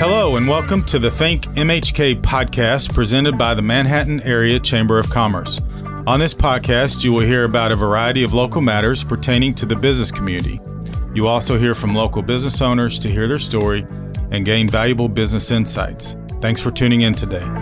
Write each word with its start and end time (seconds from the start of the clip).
Hello, 0.00 0.36
and 0.36 0.48
welcome 0.48 0.82
to 0.82 0.98
the 0.98 1.10
Think 1.10 1.42
MHK 1.54 2.20
podcast 2.22 2.92
presented 2.92 3.38
by 3.38 3.54
the 3.54 3.62
Manhattan 3.62 4.20
Area 4.22 4.58
Chamber 4.58 4.98
of 4.98 5.08
Commerce. 5.10 5.60
On 6.06 6.18
this 6.18 6.34
podcast, 6.34 7.04
you 7.04 7.12
will 7.12 7.20
hear 7.20 7.44
about 7.44 7.70
a 7.70 7.76
variety 7.76 8.24
of 8.24 8.34
local 8.34 8.62
matters 8.62 9.04
pertaining 9.04 9.54
to 9.54 9.66
the 9.66 9.76
business 9.76 10.10
community. 10.10 10.60
You 11.14 11.28
also 11.28 11.56
hear 11.58 11.74
from 11.74 11.94
local 11.94 12.22
business 12.22 12.60
owners 12.62 12.98
to 13.00 13.08
hear 13.08 13.28
their 13.28 13.38
story 13.38 13.86
and 14.30 14.44
gain 14.44 14.68
valuable 14.68 15.08
business 15.08 15.50
insights. 15.50 16.16
Thanks 16.40 16.60
for 16.60 16.70
tuning 16.70 17.02
in 17.02 17.14
today. 17.14 17.57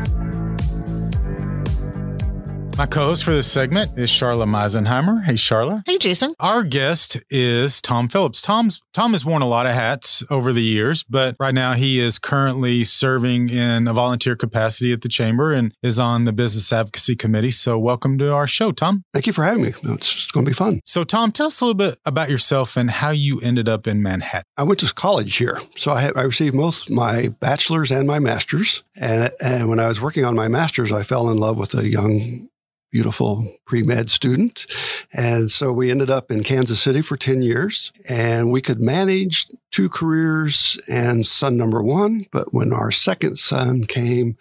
My 2.76 2.84
co-host 2.84 3.24
for 3.24 3.30
this 3.30 3.50
segment 3.50 3.96
is 3.96 4.10
Charla 4.10 4.44
Meisenheimer. 4.44 5.24
Hey, 5.24 5.32
Charla. 5.32 5.82
Hey, 5.86 5.96
Jason. 5.96 6.34
Our 6.38 6.62
guest 6.62 7.16
is 7.30 7.80
Tom 7.80 8.06
Phillips. 8.06 8.42
Tom's 8.42 8.82
Tom 8.92 9.12
has 9.12 9.24
worn 9.24 9.40
a 9.40 9.48
lot 9.48 9.64
of 9.64 9.72
hats 9.72 10.22
over 10.28 10.52
the 10.52 10.62
years, 10.62 11.02
but 11.02 11.36
right 11.40 11.54
now 11.54 11.72
he 11.72 11.98
is 11.98 12.18
currently 12.18 12.84
serving 12.84 13.48
in 13.48 13.88
a 13.88 13.94
volunteer 13.94 14.36
capacity 14.36 14.92
at 14.92 15.00
the 15.00 15.08
chamber 15.08 15.54
and 15.54 15.72
is 15.82 15.98
on 15.98 16.24
the 16.24 16.34
business 16.34 16.70
advocacy 16.70 17.16
committee. 17.16 17.50
So, 17.50 17.78
welcome 17.78 18.18
to 18.18 18.30
our 18.30 18.46
show, 18.46 18.72
Tom. 18.72 19.04
Thank 19.14 19.26
you 19.26 19.32
for 19.32 19.44
having 19.44 19.62
me. 19.62 19.72
It's 19.94 20.30
going 20.30 20.44
to 20.44 20.50
be 20.50 20.54
fun. 20.54 20.82
So, 20.84 21.02
Tom, 21.02 21.32
tell 21.32 21.46
us 21.46 21.62
a 21.62 21.64
little 21.64 21.78
bit 21.78 21.98
about 22.04 22.28
yourself 22.28 22.76
and 22.76 22.90
how 22.90 23.08
you 23.08 23.40
ended 23.40 23.70
up 23.70 23.86
in 23.86 24.02
Manhattan. 24.02 24.44
I 24.58 24.64
went 24.64 24.80
to 24.80 24.92
college 24.92 25.34
here, 25.36 25.62
so 25.76 25.92
I, 25.92 26.10
I 26.14 26.24
received 26.24 26.54
both 26.54 26.90
my 26.90 27.28
bachelor's 27.40 27.90
and 27.90 28.06
my 28.06 28.18
master's. 28.18 28.84
And 28.94 29.30
and 29.42 29.70
when 29.70 29.80
I 29.80 29.88
was 29.88 29.98
working 29.98 30.26
on 30.26 30.34
my 30.34 30.48
master's, 30.48 30.92
I 30.92 31.04
fell 31.04 31.30
in 31.30 31.38
love 31.38 31.56
with 31.56 31.72
a 31.72 31.88
young 31.88 32.50
beautiful 32.90 33.46
pre 33.66 33.82
med 33.82 34.10
student. 34.10 34.66
And 35.12 35.50
so 35.50 35.72
we 35.72 35.90
ended 35.90 36.10
up 36.10 36.30
in 36.30 36.42
Kansas 36.42 36.80
City 36.80 37.02
for 37.02 37.16
10 37.16 37.42
years 37.42 37.92
and 38.08 38.50
we 38.50 38.60
could 38.60 38.80
manage 38.80 39.46
two 39.76 39.88
careers 39.90 40.80
and 40.88 41.26
son 41.26 41.56
number 41.56 41.82
one. 41.82 42.22
But 42.32 42.54
when 42.54 42.72
our 42.72 42.90
second 42.90 43.36
son 43.36 43.84
came, 43.84 44.38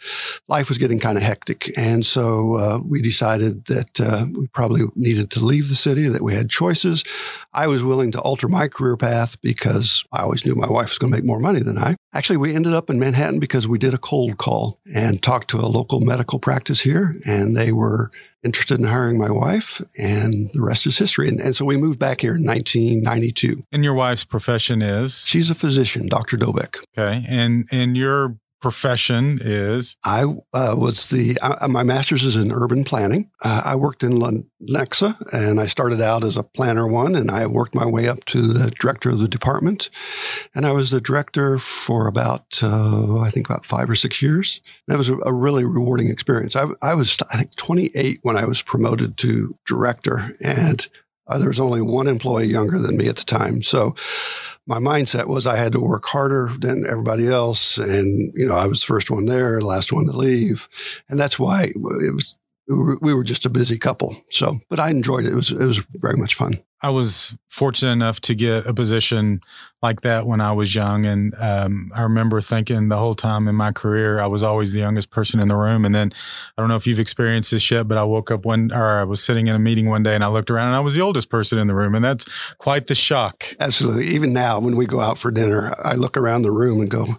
life 0.47 0.69
was 0.69 0.77
getting 0.77 0.97
kind 0.99 1.17
of 1.17 1.23
hectic. 1.23 1.69
And 1.77 2.05
so 2.05 2.55
uh, 2.55 2.79
we 2.79 3.01
decided 3.01 3.65
that 3.65 3.99
uh, 3.99 4.27
we 4.31 4.47
probably 4.47 4.83
needed 4.95 5.31
to 5.31 5.43
leave 5.43 5.67
the 5.67 5.75
city, 5.75 6.07
that 6.07 6.21
we 6.21 6.33
had 6.33 6.49
choices. 6.49 7.03
I 7.53 7.67
was 7.67 7.83
willing 7.83 8.11
to 8.11 8.21
alter 8.21 8.47
my 8.47 8.69
career 8.69 8.95
path 8.95 9.41
because 9.41 10.05
I 10.13 10.21
always 10.21 10.45
knew 10.45 10.55
my 10.55 10.69
wife 10.69 10.89
was 10.89 10.99
going 10.99 11.11
to 11.11 11.17
make 11.17 11.25
more 11.25 11.39
money 11.39 11.59
than 11.59 11.77
I. 11.77 11.97
Actually, 12.13 12.37
we 12.37 12.55
ended 12.55 12.71
up 12.71 12.89
in 12.89 12.97
Manhattan 12.97 13.39
because 13.39 13.67
we 13.67 13.77
did 13.77 13.93
a 13.93 13.97
cold 13.97 14.37
call 14.37 14.79
and 14.93 15.21
talked 15.21 15.49
to 15.49 15.59
a 15.59 15.67
local 15.67 15.99
medical 15.99 16.39
practice 16.39 16.81
here, 16.81 17.15
and 17.25 17.57
they 17.57 17.73
were 17.73 18.09
interested 18.45 18.79
in 18.79 18.85
hiring 18.85 19.17
my 19.17 19.31
wife, 19.31 19.81
and 19.97 20.49
the 20.53 20.61
rest 20.61 20.85
is 20.87 20.97
history. 20.97 21.27
And, 21.27 21.39
and, 21.39 21.55
so 21.55 21.65
we 21.65 21.77
moved 21.77 21.99
back 21.99 22.21
here 22.21 22.35
in 22.35 22.45
1992. 22.45 23.63
And 23.71 23.83
your 23.83 23.93
wife's 23.93 24.23
profession 24.23 24.81
is? 24.81 25.25
She's 25.25 25.49
a 25.49 25.55
physician, 25.55 26.07
Dr. 26.07 26.37
Dobeck. 26.37 26.83
Okay. 26.97 27.25
And 27.27 27.67
and 27.71 27.97
your 27.97 28.37
profession 28.61 29.39
is? 29.41 29.95
I 30.03 30.23
uh, 30.23 30.75
was 30.77 31.09
the, 31.09 31.37
uh, 31.41 31.67
my 31.67 31.83
master's 31.83 32.23
is 32.23 32.35
in 32.35 32.51
urban 32.51 32.83
planning. 32.83 33.29
Uh, 33.43 33.61
I 33.63 33.75
worked 33.75 34.03
in 34.03 34.13
Lenexa 34.13 35.21
and 35.31 35.59
I 35.59 35.67
started 35.67 36.01
out 36.01 36.23
as 36.23 36.37
a 36.37 36.43
planner 36.43 36.87
one 36.87 37.15
and 37.15 37.29
I 37.29 37.45
worked 37.47 37.75
my 37.75 37.85
way 37.85 38.07
up 38.07 38.25
to 38.25 38.41
the 38.41 38.71
director 38.71 39.11
of 39.11 39.19
the 39.19 39.27
department. 39.27 39.89
And 40.53 40.65
I 40.65 40.71
was 40.71 40.89
the 40.89 41.01
director 41.01 41.59
for 41.59 42.07
about, 42.07 42.59
uh, 42.63 43.19
I 43.19 43.29
think 43.29 43.47
about 43.47 43.65
five 43.65 43.89
or 43.89 43.95
six 43.95 44.21
years. 44.21 44.61
That 44.87 44.97
was 44.97 45.09
a, 45.09 45.17
a 45.19 45.33
really 45.33 45.65
rewarding 45.65 46.09
experience. 46.09 46.55
I, 46.55 46.67
I 46.81 46.95
was, 46.95 47.17
I 47.31 47.37
think, 47.37 47.55
28 47.55 48.19
when 48.23 48.37
I 48.37 48.45
was 48.45 48.61
promoted 48.61 49.17
to 49.17 49.57
director 49.65 50.35
and 50.41 50.87
uh, 51.27 51.37
there 51.37 51.49
was 51.49 51.59
only 51.59 51.81
one 51.81 52.07
employee 52.07 52.45
younger 52.45 52.79
than 52.79 52.97
me 52.97 53.07
at 53.07 53.15
the 53.15 53.23
time. 53.23 53.61
So 53.61 53.95
my 54.67 54.79
mindset 54.79 55.27
was 55.27 55.45
I 55.45 55.57
had 55.57 55.73
to 55.73 55.79
work 55.79 56.05
harder 56.05 56.49
than 56.59 56.85
everybody 56.87 57.27
else. 57.27 57.77
And, 57.77 58.31
you 58.35 58.47
know, 58.47 58.55
I 58.55 58.67
was 58.67 58.81
the 58.81 58.87
first 58.87 59.11
one 59.11 59.25
there, 59.25 59.61
last 59.61 59.93
one 59.93 60.05
to 60.07 60.11
leave. 60.11 60.67
And 61.09 61.19
that's 61.19 61.37
why 61.37 61.65
it 61.75 62.13
was, 62.13 62.37
we 62.67 63.13
were 63.13 63.23
just 63.23 63.45
a 63.45 63.49
busy 63.49 63.77
couple. 63.77 64.17
So, 64.31 64.59
but 64.69 64.79
I 64.79 64.89
enjoyed 64.89 65.25
it. 65.25 65.33
It 65.33 65.35
was, 65.35 65.51
it 65.51 65.65
was 65.65 65.85
very 65.93 66.17
much 66.17 66.33
fun. 66.33 66.59
I 66.81 66.89
was 66.89 67.35
fortunate 67.49 67.93
enough 67.93 68.19
to 68.21 68.35
get 68.35 68.67
a 68.67 68.73
position 68.73 69.39
like 69.81 70.01
that 70.01 70.27
when 70.27 70.41
I 70.41 70.51
was 70.51 70.75
young. 70.75 71.05
And 71.05 71.33
um, 71.39 71.91
I 71.95 72.01
remember 72.01 72.41
thinking 72.41 72.89
the 72.89 72.97
whole 72.97 73.15
time 73.15 73.47
in 73.47 73.55
my 73.55 73.71
career, 73.71 74.19
I 74.19 74.27
was 74.27 74.43
always 74.43 74.73
the 74.73 74.81
youngest 74.81 75.09
person 75.09 75.39
in 75.39 75.47
the 75.47 75.55
room. 75.55 75.85
And 75.85 75.95
then 75.95 76.11
I 76.57 76.61
don't 76.61 76.67
know 76.67 76.75
if 76.75 76.85
you've 76.85 76.99
experienced 76.99 77.51
this 77.51 77.71
yet, 77.71 77.87
but 77.87 77.97
I 77.97 78.03
woke 78.03 78.29
up 78.29 78.45
one, 78.45 78.71
or 78.73 78.99
I 78.99 79.03
was 79.03 79.23
sitting 79.23 79.47
in 79.47 79.55
a 79.55 79.59
meeting 79.59 79.89
one 79.89 80.03
day 80.03 80.15
and 80.15 80.23
I 80.23 80.27
looked 80.27 80.51
around 80.51 80.67
and 80.67 80.75
I 80.75 80.81
was 80.81 80.95
the 80.95 81.01
oldest 81.01 81.29
person 81.29 81.57
in 81.57 81.67
the 81.67 81.75
room. 81.75 81.95
And 81.95 82.03
that's 82.03 82.53
quite 82.55 82.87
the 82.87 82.95
shock. 82.95 83.45
Absolutely. 83.59 84.07
Even 84.07 84.33
now, 84.33 84.59
when 84.59 84.75
we 84.75 84.85
go 84.85 84.99
out 84.99 85.17
for 85.17 85.31
dinner, 85.31 85.73
I 85.83 85.93
look 85.93 86.17
around 86.17 86.41
the 86.41 86.51
room 86.51 86.81
and 86.81 86.91
go, 86.91 87.17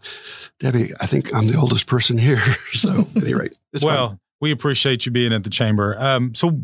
Debbie, 0.60 0.90
I 1.00 1.06
think 1.06 1.34
I'm 1.34 1.48
the 1.48 1.58
oldest 1.58 1.86
person 1.86 2.18
here. 2.18 2.40
so, 2.72 3.06
at 3.16 3.22
any 3.22 3.34
rate, 3.34 3.56
well, 3.82 4.08
fun. 4.08 4.20
we 4.40 4.50
appreciate 4.50 5.06
you 5.06 5.12
being 5.12 5.32
at 5.32 5.44
the 5.44 5.50
chamber. 5.50 5.96
Um, 5.98 6.34
so, 6.34 6.60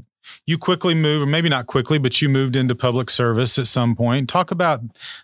you 0.47 0.59
quickly 0.59 0.95
moved, 0.95 1.23
or 1.23 1.27
maybe 1.27 1.49
not 1.49 1.67
quickly, 1.67 1.99
but 1.99 2.21
you 2.21 2.29
moved 2.29 2.57
into 2.57 2.75
public 2.75 3.11
service 3.11 3.59
at 3.59 3.67
some 3.67 3.95
point. 3.95 4.29
Talk 4.29 4.51
about 4.51 4.81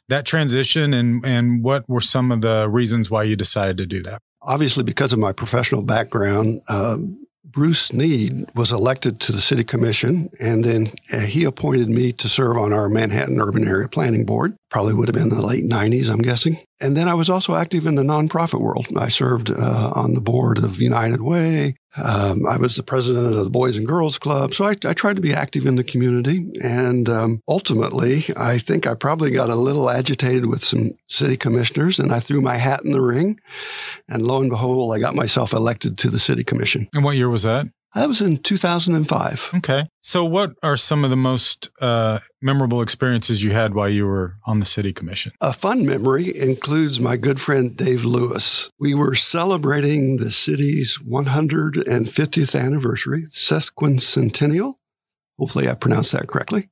that 0.08 0.24
transition 0.24 0.94
and 0.94 1.24
and 1.24 1.62
what 1.62 1.88
were 1.88 2.00
some 2.00 2.30
of 2.32 2.40
the 2.40 2.68
reasons 2.70 3.10
why 3.10 3.24
you 3.24 3.36
decided 3.36 3.76
to 3.78 3.86
do 3.86 4.02
that. 4.02 4.20
Obviously, 4.42 4.84
because 4.84 5.12
of 5.12 5.18
my 5.18 5.32
professional 5.32 5.82
background, 5.82 6.60
um, 6.68 7.18
Bruce 7.50 7.86
Snead 7.86 8.46
was 8.54 8.70
elected 8.70 9.20
to 9.20 9.32
the 9.32 9.40
city 9.40 9.64
commission, 9.64 10.30
and 10.38 10.64
then 10.64 10.92
uh, 11.12 11.20
he 11.20 11.44
appointed 11.44 11.88
me 11.88 12.12
to 12.12 12.28
serve 12.28 12.56
on 12.56 12.72
our 12.72 12.88
Manhattan 12.88 13.40
Urban 13.40 13.66
Area 13.66 13.88
Planning 13.88 14.24
Board. 14.24 14.54
Probably 14.70 14.92
would 14.92 15.08
have 15.08 15.14
been 15.14 15.30
the 15.30 15.44
late 15.44 15.64
90s, 15.64 16.10
I'm 16.10 16.22
guessing. 16.22 16.60
And 16.80 16.96
then 16.96 17.08
I 17.08 17.14
was 17.14 17.30
also 17.30 17.54
active 17.54 17.86
in 17.86 17.94
the 17.94 18.02
nonprofit 18.02 18.60
world. 18.60 18.86
I 18.96 19.08
served 19.08 19.50
uh, 19.50 19.92
on 19.94 20.14
the 20.14 20.20
board 20.20 20.58
of 20.58 20.80
United 20.80 21.22
Way. 21.22 21.74
Um, 22.02 22.46
I 22.46 22.56
was 22.56 22.76
the 22.76 22.82
president 22.82 23.34
of 23.34 23.44
the 23.44 23.50
Boys 23.50 23.76
and 23.76 23.86
Girls 23.86 24.18
Club. 24.18 24.54
So 24.54 24.64
I, 24.64 24.74
I 24.84 24.92
tried 24.92 25.16
to 25.16 25.22
be 25.22 25.32
active 25.32 25.66
in 25.66 25.76
the 25.76 25.84
community. 25.84 26.50
And 26.62 27.08
um, 27.08 27.42
ultimately, 27.48 28.24
I 28.36 28.58
think 28.58 28.86
I 28.86 28.94
probably 28.94 29.30
got 29.30 29.50
a 29.50 29.54
little 29.54 29.90
agitated 29.90 30.46
with 30.46 30.62
some 30.62 30.92
city 31.08 31.36
commissioners 31.36 31.98
and 31.98 32.12
I 32.12 32.20
threw 32.20 32.40
my 32.40 32.56
hat 32.56 32.84
in 32.84 32.92
the 32.92 33.00
ring. 33.00 33.40
And 34.08 34.24
lo 34.24 34.40
and 34.40 34.50
behold, 34.50 34.94
I 34.94 34.98
got 34.98 35.14
myself 35.14 35.52
elected 35.52 35.98
to 35.98 36.10
the 36.10 36.18
city 36.18 36.44
commission. 36.44 36.88
And 36.94 37.04
what 37.04 37.16
year 37.16 37.28
was 37.28 37.42
that? 37.42 37.66
That 37.94 38.06
was 38.06 38.20
in 38.20 38.38
2005. 38.38 39.50
Okay. 39.56 39.86
So, 40.00 40.24
what 40.24 40.54
are 40.62 40.76
some 40.76 41.04
of 41.04 41.10
the 41.10 41.16
most 41.16 41.70
uh, 41.80 42.18
memorable 42.42 42.82
experiences 42.82 43.42
you 43.42 43.52
had 43.52 43.74
while 43.74 43.88
you 43.88 44.06
were 44.06 44.36
on 44.46 44.60
the 44.60 44.66
city 44.66 44.92
commission? 44.92 45.32
A 45.40 45.52
fun 45.52 45.86
memory 45.86 46.36
includes 46.36 47.00
my 47.00 47.16
good 47.16 47.40
friend 47.40 47.76
Dave 47.76 48.04
Lewis. 48.04 48.70
We 48.78 48.94
were 48.94 49.14
celebrating 49.14 50.18
the 50.18 50.30
city's 50.30 50.98
150th 50.98 52.58
anniversary, 52.60 53.26
sesquicentennial. 53.30 54.74
Hopefully, 55.38 55.68
I 55.68 55.74
pronounced 55.74 56.12
that 56.12 56.26
correctly. 56.26 56.68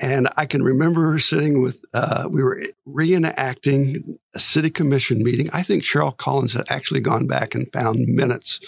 And 0.00 0.26
I 0.36 0.46
can 0.46 0.62
remember 0.62 1.18
sitting 1.18 1.62
with, 1.62 1.84
uh, 1.92 2.28
we 2.30 2.42
were 2.42 2.62
reenacting 2.88 4.16
a 4.34 4.38
city 4.38 4.70
commission 4.70 5.22
meeting. 5.22 5.50
I 5.52 5.62
think 5.62 5.82
Cheryl 5.82 6.16
Collins 6.16 6.52
had 6.54 6.70
actually 6.70 7.00
gone 7.00 7.26
back 7.26 7.54
and 7.54 7.72
found 7.72 8.06
minutes 8.06 8.60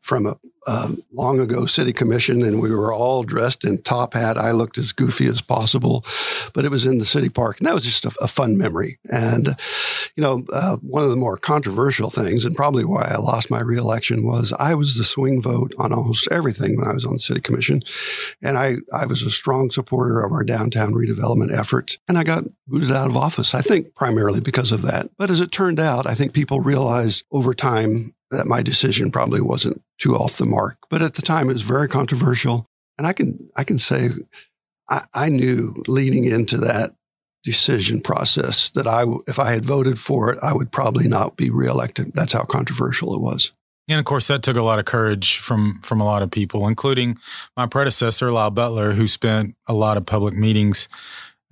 from 0.00 0.26
a 0.26 0.36
uh, 0.66 0.92
long 1.12 1.40
ago 1.40 1.64
city 1.64 1.92
commission, 1.92 2.42
and 2.42 2.60
we 2.60 2.70
were 2.70 2.92
all 2.92 3.22
dressed 3.22 3.64
in 3.64 3.82
top 3.82 4.14
hat. 4.14 4.36
I 4.36 4.50
looked 4.50 4.76
as 4.76 4.92
goofy 4.92 5.26
as 5.26 5.40
possible, 5.40 6.04
but 6.54 6.64
it 6.64 6.70
was 6.70 6.84
in 6.84 6.98
the 6.98 7.06
city 7.06 7.28
park, 7.28 7.58
and 7.58 7.66
that 7.66 7.74
was 7.74 7.84
just 7.84 8.04
a, 8.04 8.12
a 8.20 8.28
fun 8.28 8.58
memory. 8.58 8.98
And 9.10 9.56
you 10.16 10.22
know, 10.22 10.44
uh, 10.52 10.76
one 10.76 11.02
of 11.02 11.10
the 11.10 11.16
more 11.16 11.36
controversial 11.36 12.10
things, 12.10 12.44
and 12.44 12.54
probably 12.54 12.84
why 12.84 13.08
I 13.10 13.16
lost 13.16 13.50
my 13.50 13.60
reelection, 13.60 14.26
was 14.26 14.52
I 14.58 14.74
was 14.74 14.96
the 14.96 15.04
swing 15.04 15.40
vote 15.40 15.74
on 15.78 15.92
almost 15.92 16.30
everything 16.30 16.76
when 16.76 16.88
I 16.88 16.92
was 16.92 17.06
on 17.06 17.14
the 17.14 17.18
city 17.18 17.40
commission, 17.40 17.82
and 18.42 18.58
I 18.58 18.76
I 18.92 19.06
was 19.06 19.22
a 19.22 19.30
strong 19.30 19.70
supporter 19.70 20.22
of 20.22 20.32
our 20.32 20.44
downtown 20.44 20.92
redevelopment 20.92 21.56
effort, 21.56 21.96
and 22.06 22.18
I 22.18 22.24
got 22.24 22.44
booted 22.66 22.92
out 22.92 23.08
of 23.08 23.16
office. 23.16 23.54
I 23.54 23.62
think 23.62 23.94
primarily 23.94 24.40
because 24.40 24.72
of 24.72 24.82
that. 24.82 24.99
But 25.16 25.30
as 25.30 25.40
it 25.40 25.52
turned 25.52 25.80
out, 25.80 26.06
I 26.06 26.14
think 26.14 26.32
people 26.32 26.60
realized 26.60 27.24
over 27.30 27.54
time 27.54 28.14
that 28.30 28.46
my 28.46 28.62
decision 28.62 29.10
probably 29.10 29.40
wasn't 29.40 29.82
too 29.98 30.16
off 30.16 30.38
the 30.38 30.46
mark. 30.46 30.78
But 30.88 31.02
at 31.02 31.14
the 31.14 31.22
time, 31.22 31.50
it 31.50 31.54
was 31.54 31.62
very 31.62 31.88
controversial. 31.88 32.66
And 32.98 33.06
I 33.06 33.12
can, 33.12 33.50
I 33.56 33.64
can 33.64 33.78
say 33.78 34.10
I, 34.88 35.02
I 35.14 35.28
knew 35.28 35.82
leading 35.86 36.24
into 36.24 36.58
that 36.58 36.94
decision 37.42 38.00
process 38.00 38.70
that 38.70 38.86
I, 38.86 39.04
if 39.26 39.38
I 39.38 39.50
had 39.50 39.64
voted 39.64 39.98
for 39.98 40.32
it, 40.32 40.38
I 40.42 40.52
would 40.52 40.70
probably 40.70 41.08
not 41.08 41.36
be 41.36 41.50
reelected. 41.50 42.12
That's 42.14 42.32
how 42.32 42.44
controversial 42.44 43.14
it 43.14 43.20
was. 43.20 43.52
And 43.88 43.98
of 43.98 44.04
course, 44.04 44.28
that 44.28 44.42
took 44.42 44.56
a 44.56 44.62
lot 44.62 44.78
of 44.78 44.84
courage 44.84 45.38
from 45.38 45.80
from 45.82 46.00
a 46.00 46.04
lot 46.04 46.22
of 46.22 46.30
people, 46.30 46.68
including 46.68 47.18
my 47.56 47.66
predecessor, 47.66 48.30
Lyle 48.30 48.50
Butler, 48.50 48.92
who 48.92 49.08
spent 49.08 49.56
a 49.66 49.74
lot 49.74 49.96
of 49.96 50.06
public 50.06 50.34
meetings 50.34 50.88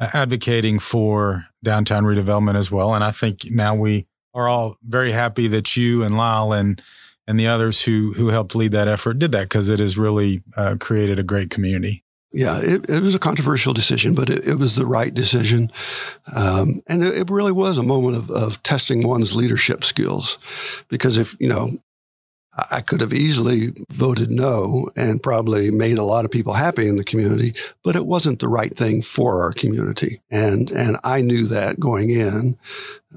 advocating 0.00 0.78
for 0.78 1.46
downtown 1.62 2.04
redevelopment 2.04 2.56
as 2.56 2.70
well. 2.70 2.94
And 2.94 3.02
I 3.02 3.10
think 3.10 3.50
now 3.50 3.74
we 3.74 4.06
are 4.34 4.48
all 4.48 4.76
very 4.86 5.12
happy 5.12 5.48
that 5.48 5.76
you 5.76 6.02
and 6.02 6.16
Lyle 6.16 6.52
and 6.52 6.80
and 7.26 7.38
the 7.38 7.46
others 7.46 7.82
who 7.84 8.14
who 8.14 8.28
helped 8.28 8.54
lead 8.54 8.72
that 8.72 8.88
effort 8.88 9.18
did 9.18 9.32
that 9.32 9.44
because 9.44 9.68
it 9.68 9.80
has 9.80 9.98
really 9.98 10.42
uh, 10.56 10.76
created 10.78 11.18
a 11.18 11.22
great 11.22 11.50
community. 11.50 12.04
Yeah, 12.30 12.60
it, 12.62 12.88
it 12.90 13.02
was 13.02 13.14
a 13.14 13.18
controversial 13.18 13.72
decision, 13.72 14.14
but 14.14 14.28
it, 14.28 14.46
it 14.46 14.54
was 14.56 14.76
the 14.76 14.84
right 14.84 15.12
decision. 15.12 15.72
Um, 16.34 16.82
and 16.86 17.02
it, 17.02 17.16
it, 17.16 17.30
really 17.30 17.52
was 17.52 17.78
a 17.78 17.82
moment 17.82 18.16
of, 18.16 18.30
of 18.30 18.62
testing 18.62 19.06
one's 19.06 19.34
leadership 19.34 19.82
skills. 19.82 20.38
Because 20.88 21.16
if, 21.16 21.34
you 21.40 21.48
know, 21.48 21.78
I 22.70 22.80
could 22.80 23.00
have 23.00 23.12
easily 23.12 23.72
voted 23.90 24.30
no 24.30 24.90
and 24.96 25.22
probably 25.22 25.70
made 25.70 25.98
a 25.98 26.04
lot 26.04 26.24
of 26.24 26.30
people 26.30 26.54
happy 26.54 26.88
in 26.88 26.96
the 26.96 27.04
community, 27.04 27.52
but 27.84 27.96
it 27.96 28.06
wasn't 28.06 28.40
the 28.40 28.48
right 28.48 28.76
thing 28.76 29.02
for 29.02 29.42
our 29.42 29.52
community. 29.52 30.20
And, 30.30 30.70
and 30.70 30.96
I 31.04 31.20
knew 31.20 31.46
that 31.46 31.78
going 31.78 32.10
in. 32.10 32.58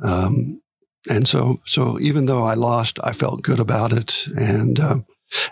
Um, 0.03 0.61
and 1.09 1.27
so, 1.27 1.61
so 1.65 1.99
even 1.99 2.25
though 2.25 2.43
I 2.43 2.53
lost, 2.53 2.99
I 3.03 3.13
felt 3.13 3.41
good 3.41 3.59
about 3.59 3.91
it. 3.93 4.27
And, 4.37 4.79
uh, 4.79 4.99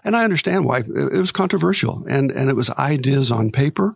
and 0.04 0.16
I 0.16 0.24
understand 0.24 0.66
why 0.66 0.80
it 0.80 1.18
was 1.18 1.32
controversial 1.32 2.06
and, 2.08 2.32
and 2.32 2.50
it 2.50 2.56
was 2.56 2.70
ideas 2.72 3.32
on 3.32 3.52
paper. 3.52 3.96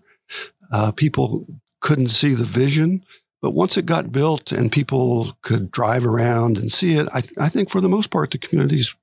Uh, 0.72 0.92
people 0.92 1.46
couldn't 1.82 2.10
see 2.10 2.34
the 2.34 2.46
vision. 2.46 3.06
But 3.44 3.52
once 3.52 3.76
it 3.76 3.86
got 3.86 4.14
built 4.14 4.54
and 4.54 4.72
people 4.72 5.36
could 5.42 5.70
drive 5.70 6.06
around 6.06 6.58
and 6.58 6.72
see 6.72 6.94
it, 6.94 7.10
I, 7.14 7.24
I, 7.38 7.50
think 7.50 7.70
for 7.70 7.82
the 7.82 7.90
most 7.90 8.10
part, 8.10 8.32
the 8.32 8.38
community's 8.38 8.96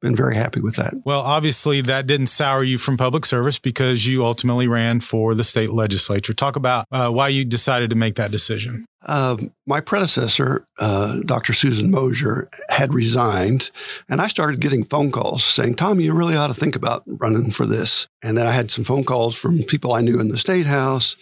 been 0.00 0.14
very 0.14 0.36
happy 0.36 0.60
with 0.60 0.76
that. 0.76 0.94
Well, 1.04 1.20
obviously, 1.20 1.80
that 1.80 2.06
didn't 2.06 2.28
sour 2.28 2.62
you 2.62 2.78
from 2.78 2.96
public 2.96 3.26
service 3.26 3.58
because 3.58 4.06
you 4.06 4.24
ultimately 4.24 4.68
ran 4.68 5.00
for 5.00 5.34
the 5.34 5.42
state 5.42 5.70
legislature. 5.70 6.32
Talk 6.32 6.54
about 6.54 6.86
uh, 6.92 7.10
why 7.10 7.26
you 7.26 7.44
decided 7.44 7.90
to 7.90 7.96
make 7.96 8.14
that 8.14 8.30
decision. 8.30 8.86
Um, 9.06 9.52
my 9.64 9.80
predecessor, 9.80 10.66
uh, 10.78 11.20
Dr. 11.24 11.52
Susan 11.52 11.90
Mosier, 11.90 12.48
had 12.70 12.94
resigned, 12.94 13.70
and 14.08 14.20
I 14.20 14.26
started 14.26 14.60
getting 14.60 14.82
phone 14.82 15.12
calls 15.12 15.44
saying, 15.44 15.74
Tom, 15.74 16.00
you 16.00 16.14
really 16.14 16.36
ought 16.36 16.48
to 16.48 16.54
think 16.54 16.74
about 16.74 17.02
running 17.06 17.50
for 17.50 17.66
this. 17.66 18.08
And 18.22 18.36
then 18.36 18.46
I 18.46 18.50
had 18.50 18.70
some 18.70 18.82
phone 18.82 19.04
calls 19.04 19.36
from 19.36 19.62
people 19.62 19.92
I 19.92 20.00
knew 20.00 20.18
in 20.18 20.28
the 20.28 20.38
state 20.38 20.66
house. 20.66 21.16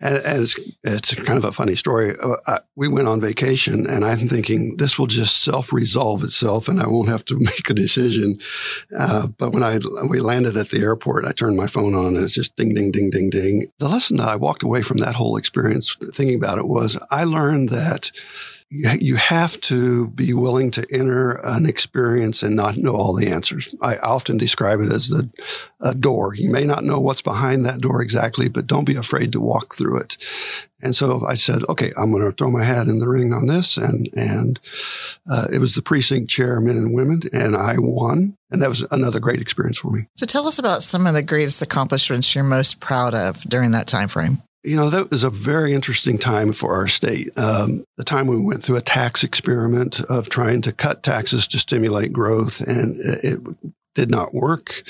And, 0.00 0.16
and 0.24 0.42
it's, 0.42 0.58
it's 0.82 1.14
kind 1.14 1.38
of 1.38 1.44
a 1.44 1.52
funny 1.52 1.76
story. 1.76 2.14
Uh, 2.20 2.36
I, 2.46 2.60
we 2.74 2.88
went 2.88 3.06
on 3.06 3.20
vacation, 3.20 3.86
and 3.86 4.04
I'm 4.04 4.26
thinking 4.26 4.78
this 4.78 4.98
will 4.98 5.06
just 5.06 5.42
self 5.42 5.72
resolve 5.72 6.24
itself, 6.24 6.68
and 6.68 6.80
I 6.80 6.88
won't 6.88 7.10
have 7.10 7.24
to 7.26 7.38
make 7.38 7.70
a 7.70 7.74
decision. 7.74 8.38
Uh, 8.96 9.28
but 9.28 9.52
when 9.52 9.62
I 9.62 9.78
we 10.08 10.20
landed 10.20 10.56
at 10.56 10.70
the 10.70 10.80
airport, 10.80 11.26
I 11.26 11.32
turned 11.32 11.56
my 11.56 11.66
phone 11.66 11.94
on, 11.94 12.16
and 12.16 12.24
it's 12.24 12.34
just 12.34 12.56
ding, 12.56 12.74
ding, 12.74 12.90
ding, 12.90 13.10
ding, 13.10 13.30
ding. 13.30 13.70
The 13.78 13.88
lesson 13.88 14.16
that 14.16 14.28
I 14.28 14.36
walked 14.36 14.62
away 14.62 14.82
from 14.82 14.98
that 14.98 15.14
whole 15.14 15.36
experience 15.36 15.96
thinking 16.12 16.36
about 16.36 16.58
it 16.58 16.66
was 16.66 16.98
I 17.10 17.24
learned 17.24 17.68
that 17.70 18.10
you 18.70 19.16
have 19.16 19.60
to 19.60 20.08
be 20.08 20.34
willing 20.34 20.70
to 20.72 20.86
enter 20.90 21.32
an 21.44 21.66
experience 21.66 22.42
and 22.42 22.56
not 22.56 22.76
know 22.76 22.94
all 22.94 23.14
the 23.14 23.28
answers. 23.28 23.74
I 23.80 23.96
often 23.98 24.36
describe 24.36 24.80
it 24.80 24.90
as 24.90 25.08
the 25.08 25.30
a 25.80 25.94
door. 25.94 26.34
You 26.34 26.50
may 26.50 26.64
not 26.64 26.82
know 26.82 26.98
what's 26.98 27.22
behind 27.22 27.64
that 27.64 27.80
door 27.80 28.02
exactly, 28.02 28.48
but 28.48 28.66
don't 28.66 28.84
be 28.84 28.96
afraid 28.96 29.32
to 29.32 29.40
walk 29.40 29.74
through 29.74 29.98
it. 29.98 30.16
And 30.82 30.96
so 30.96 31.24
I 31.26 31.34
said, 31.34 31.62
okay, 31.68 31.92
I'm 31.96 32.10
going 32.10 32.24
to 32.24 32.32
throw 32.32 32.50
my 32.50 32.64
hat 32.64 32.88
in 32.88 32.98
the 32.98 33.08
ring 33.08 33.32
on 33.32 33.46
this. 33.46 33.76
And, 33.76 34.08
and 34.14 34.58
uh, 35.30 35.46
it 35.52 35.58
was 35.58 35.74
the 35.74 35.82
precinct 35.82 36.30
chair, 36.30 36.60
men 36.60 36.76
and 36.76 36.94
women, 36.94 37.22
and 37.32 37.54
I 37.54 37.76
won. 37.78 38.36
And 38.50 38.62
that 38.62 38.68
was 38.68 38.86
another 38.90 39.20
great 39.20 39.40
experience 39.40 39.78
for 39.78 39.90
me. 39.90 40.06
So 40.16 40.26
tell 40.26 40.46
us 40.46 40.58
about 40.58 40.82
some 40.82 41.06
of 41.06 41.14
the 41.14 41.22
greatest 41.22 41.62
accomplishments 41.62 42.34
you're 42.34 42.44
most 42.44 42.80
proud 42.80 43.14
of 43.14 43.42
during 43.42 43.70
that 43.72 43.86
time 43.86 44.08
frame. 44.08 44.42
You 44.64 44.76
know, 44.76 44.88
that 44.88 45.10
was 45.10 45.22
a 45.22 45.30
very 45.30 45.74
interesting 45.74 46.16
time 46.16 46.54
for 46.54 46.72
our 46.72 46.88
state. 46.88 47.28
Um, 47.38 47.84
the 47.98 48.04
time 48.04 48.26
we 48.26 48.42
went 48.42 48.62
through 48.62 48.76
a 48.76 48.82
tax 48.82 49.22
experiment 49.22 50.00
of 50.08 50.30
trying 50.30 50.62
to 50.62 50.72
cut 50.72 51.02
taxes 51.02 51.46
to 51.48 51.58
stimulate 51.58 52.14
growth, 52.14 52.62
and 52.62 52.96
it 52.98 53.40
did 53.94 54.10
not 54.10 54.32
work, 54.32 54.82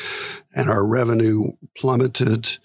and 0.54 0.70
our 0.70 0.86
revenue 0.86 1.52
plummeted. 1.76 2.58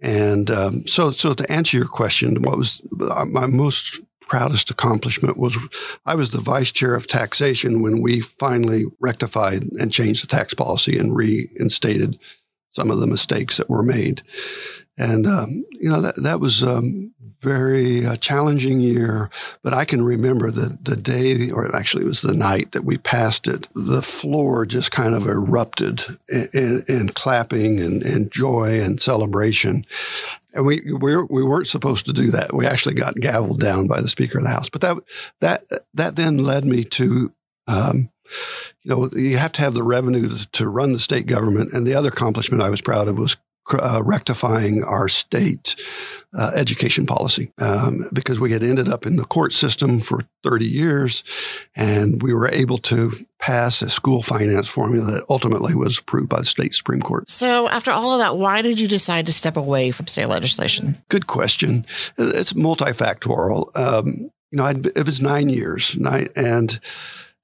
And 0.00 0.50
um, 0.50 0.86
so, 0.86 1.10
so 1.10 1.34
to 1.34 1.52
answer 1.52 1.76
your 1.76 1.88
question, 1.88 2.40
what 2.42 2.56
was 2.56 2.80
my 2.90 3.46
most 3.46 4.00
proudest 4.22 4.70
accomplishment 4.70 5.36
was 5.36 5.58
I 6.04 6.14
was 6.14 6.30
the 6.30 6.40
vice 6.40 6.72
chair 6.72 6.94
of 6.94 7.06
taxation 7.06 7.82
when 7.82 8.02
we 8.02 8.20
finally 8.20 8.86
rectified 8.98 9.62
and 9.78 9.92
changed 9.92 10.22
the 10.22 10.26
tax 10.26 10.54
policy 10.54 10.98
and 10.98 11.14
reinstated 11.14 12.18
some 12.72 12.90
of 12.90 12.98
the 12.98 13.06
mistakes 13.06 13.56
that 13.56 13.70
were 13.70 13.82
made. 13.82 14.22
And, 14.98 15.26
um, 15.26 15.64
you 15.72 15.90
know, 15.90 16.00
that, 16.00 16.16
that 16.22 16.40
was 16.40 16.62
a 16.62 16.80
very 17.40 18.06
uh, 18.06 18.16
challenging 18.16 18.80
year. 18.80 19.30
But 19.62 19.74
I 19.74 19.84
can 19.84 20.02
remember 20.02 20.50
the, 20.50 20.78
the 20.82 20.96
day, 20.96 21.50
or 21.50 21.74
actually 21.74 22.04
it 22.04 22.08
was 22.08 22.22
the 22.22 22.34
night 22.34 22.72
that 22.72 22.84
we 22.84 22.98
passed 22.98 23.46
it, 23.46 23.68
the 23.74 24.02
floor 24.02 24.64
just 24.66 24.90
kind 24.90 25.14
of 25.14 25.26
erupted 25.26 26.18
in, 26.28 26.48
in, 26.54 26.84
in 26.88 27.08
clapping 27.10 27.78
and, 27.78 28.02
and 28.02 28.32
joy 28.32 28.80
and 28.80 29.00
celebration. 29.00 29.84
And 30.54 30.64
we, 30.64 30.80
we, 30.90 31.16
we 31.16 31.44
weren't 31.44 31.66
supposed 31.66 32.06
to 32.06 32.14
do 32.14 32.30
that. 32.30 32.54
We 32.54 32.66
actually 32.66 32.94
got 32.94 33.16
gavelled 33.16 33.60
down 33.60 33.86
by 33.86 34.00
the 34.00 34.08
Speaker 34.08 34.38
of 34.38 34.44
the 34.44 34.50
House. 34.50 34.70
But 34.70 34.80
that, 34.80 34.96
that, 35.40 35.62
that 35.92 36.16
then 36.16 36.38
led 36.38 36.64
me 36.64 36.84
to, 36.84 37.32
um, 37.66 38.10
you 38.82 38.90
know, 38.90 39.10
you 39.12 39.36
have 39.36 39.52
to 39.52 39.60
have 39.60 39.74
the 39.74 39.82
revenue 39.82 40.30
to, 40.52 40.68
run 40.68 40.92
the 40.92 40.98
state 40.98 41.26
government. 41.26 41.72
And 41.72 41.86
the 41.86 41.94
other 41.94 42.08
accomplishment 42.08 42.62
I 42.62 42.70
was 42.70 42.80
proud 42.80 43.06
of 43.06 43.18
was 43.18 43.36
uh, 43.74 44.02
rectifying 44.04 44.82
our 44.84 45.08
state 45.08 45.76
uh, 46.36 46.52
education 46.54 47.06
policy 47.06 47.50
um, 47.58 48.04
because 48.12 48.38
we 48.38 48.52
had 48.52 48.62
ended 48.62 48.88
up 48.88 49.06
in 49.06 49.16
the 49.16 49.24
court 49.24 49.52
system 49.52 50.00
for 50.00 50.20
30 50.44 50.66
years 50.66 51.24
and 51.74 52.22
we 52.22 52.34
were 52.34 52.48
able 52.48 52.78
to 52.78 53.12
pass 53.38 53.82
a 53.82 53.90
school 53.90 54.22
finance 54.22 54.68
formula 54.68 55.10
that 55.12 55.24
ultimately 55.28 55.74
was 55.74 55.98
approved 55.98 56.28
by 56.28 56.40
the 56.40 56.44
state 56.44 56.74
Supreme 56.74 57.00
Court. 57.00 57.28
So, 57.28 57.68
after 57.68 57.90
all 57.90 58.12
of 58.12 58.18
that, 58.20 58.36
why 58.36 58.62
did 58.62 58.80
you 58.80 58.88
decide 58.88 59.26
to 59.26 59.32
step 59.32 59.56
away 59.56 59.90
from 59.90 60.06
state 60.06 60.26
legislation? 60.26 61.02
Good 61.08 61.26
question. 61.26 61.86
It's 62.18 62.52
multifactorial. 62.52 63.76
Um, 63.76 64.30
you 64.50 64.58
know, 64.58 64.64
I'd, 64.64 64.86
it 64.86 65.06
was 65.06 65.20
nine 65.20 65.48
years, 65.48 65.96
nine, 65.96 66.28
and 66.36 66.78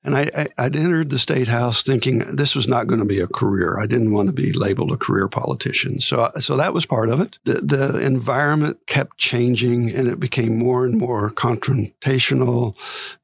and 0.04 0.16
I, 0.16 0.48
I, 0.58 0.64
would 0.64 0.76
entered 0.76 1.10
the 1.10 1.18
state 1.18 1.46
house 1.46 1.84
thinking 1.84 2.18
this 2.34 2.56
was 2.56 2.66
not 2.66 2.88
going 2.88 2.98
to 2.98 3.06
be 3.06 3.20
a 3.20 3.28
career. 3.28 3.78
I 3.78 3.86
didn't 3.86 4.12
want 4.12 4.26
to 4.28 4.32
be 4.32 4.52
labeled 4.52 4.90
a 4.90 4.96
career 4.96 5.28
politician. 5.28 6.00
So, 6.00 6.28
so 6.40 6.56
that 6.56 6.74
was 6.74 6.86
part 6.86 7.08
of 7.08 7.20
it. 7.20 7.38
The, 7.44 7.54
the 7.54 8.04
environment 8.04 8.78
kept 8.86 9.18
changing 9.18 9.90
and 9.90 10.08
it 10.08 10.18
became 10.18 10.58
more 10.58 10.84
and 10.84 10.98
more 10.98 11.30
confrontational. 11.30 12.74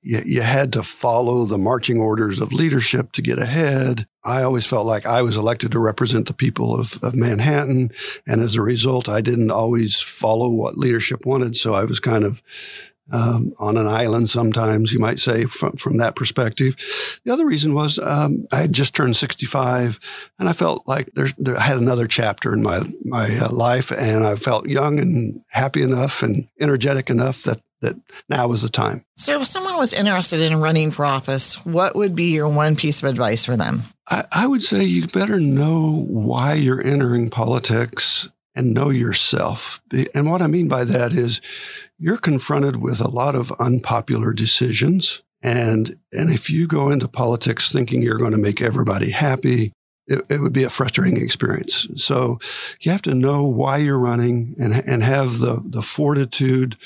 You, 0.02 0.20
you 0.24 0.42
had 0.42 0.72
to 0.74 0.84
follow 0.84 1.46
the 1.46 1.58
marching 1.58 2.00
orders 2.00 2.40
of 2.40 2.52
leadership 2.52 3.10
to 3.12 3.22
get 3.22 3.40
ahead. 3.40 4.06
I 4.24 4.42
always 4.42 4.66
felt 4.66 4.86
like 4.86 5.06
I 5.06 5.22
was 5.22 5.36
elected 5.36 5.72
to 5.72 5.78
represent 5.80 6.28
the 6.28 6.34
people 6.34 6.78
of, 6.78 7.02
of 7.02 7.16
Manhattan. 7.16 7.90
And 8.26 8.40
as 8.40 8.54
a 8.54 8.62
result, 8.62 9.08
I 9.08 9.20
didn't 9.20 9.50
always 9.50 10.00
follow 10.00 10.48
what 10.48 10.78
leadership 10.78 11.26
wanted. 11.26 11.56
So 11.56 11.74
I 11.74 11.84
was 11.84 11.98
kind 11.98 12.24
of 12.24 12.42
um, 13.10 13.54
on 13.58 13.76
an 13.76 13.86
island 13.86 14.30
sometimes, 14.30 14.92
you 14.92 14.98
might 14.98 15.18
say, 15.18 15.44
from, 15.44 15.72
from 15.72 15.96
that 15.96 16.16
perspective. 16.16 16.76
The 17.24 17.32
other 17.32 17.46
reason 17.46 17.74
was 17.74 17.98
um, 17.98 18.46
I 18.52 18.56
had 18.56 18.72
just 18.72 18.94
turned 18.94 19.16
65 19.16 19.98
and 20.38 20.48
I 20.48 20.52
felt 20.52 20.86
like 20.86 21.10
there, 21.14 21.28
I 21.56 21.62
had 21.62 21.78
another 21.78 22.06
chapter 22.06 22.52
in 22.52 22.62
my, 22.62 22.80
my 23.04 23.28
uh, 23.38 23.50
life 23.50 23.90
and 23.90 24.26
I 24.26 24.36
felt 24.36 24.68
young 24.68 25.00
and 25.00 25.42
happy 25.48 25.82
enough 25.82 26.22
and 26.22 26.48
energetic 26.60 27.10
enough 27.10 27.42
that, 27.44 27.60
that 27.80 27.94
now 28.28 28.48
was 28.48 28.62
the 28.62 28.68
time. 28.68 29.04
So 29.16 29.40
if 29.40 29.46
someone 29.46 29.76
was 29.78 29.92
interested 29.92 30.40
in 30.40 30.60
running 30.60 30.90
for 30.90 31.04
office, 31.04 31.64
what 31.64 31.96
would 31.96 32.14
be 32.14 32.34
your 32.34 32.48
one 32.48 32.76
piece 32.76 33.02
of 33.02 33.08
advice 33.08 33.44
for 33.44 33.56
them? 33.56 33.82
I, 34.10 34.24
I 34.32 34.46
would 34.46 34.62
say 34.62 34.84
you 34.84 35.06
better 35.06 35.40
know 35.40 36.04
why 36.08 36.54
you're 36.54 36.84
entering 36.84 37.30
politics 37.30 38.28
and 38.54 38.74
know 38.74 38.90
yourself. 38.90 39.80
And 40.14 40.28
what 40.28 40.42
I 40.42 40.48
mean 40.48 40.66
by 40.66 40.82
that 40.84 41.12
is 41.12 41.40
you're 41.98 42.16
confronted 42.16 42.76
with 42.76 43.00
a 43.00 43.08
lot 43.08 43.34
of 43.34 43.52
unpopular 43.58 44.32
decisions. 44.32 45.22
And, 45.42 45.98
and 46.12 46.30
if 46.30 46.50
you 46.50 46.66
go 46.66 46.90
into 46.90 47.08
politics 47.08 47.70
thinking 47.70 48.02
you're 48.02 48.18
going 48.18 48.32
to 48.32 48.38
make 48.38 48.62
everybody 48.62 49.10
happy, 49.10 49.72
it, 50.06 50.24
it, 50.30 50.40
would 50.40 50.52
be 50.52 50.64
a 50.64 50.70
frustrating 50.70 51.22
experience. 51.22 51.86
So 51.96 52.38
you 52.80 52.90
have 52.92 53.02
to 53.02 53.14
know 53.14 53.44
why 53.44 53.78
you're 53.78 53.98
running 53.98 54.54
and, 54.58 54.72
and 54.86 55.02
have 55.02 55.38
the, 55.38 55.62
the 55.64 55.82
fortitude 55.82 56.76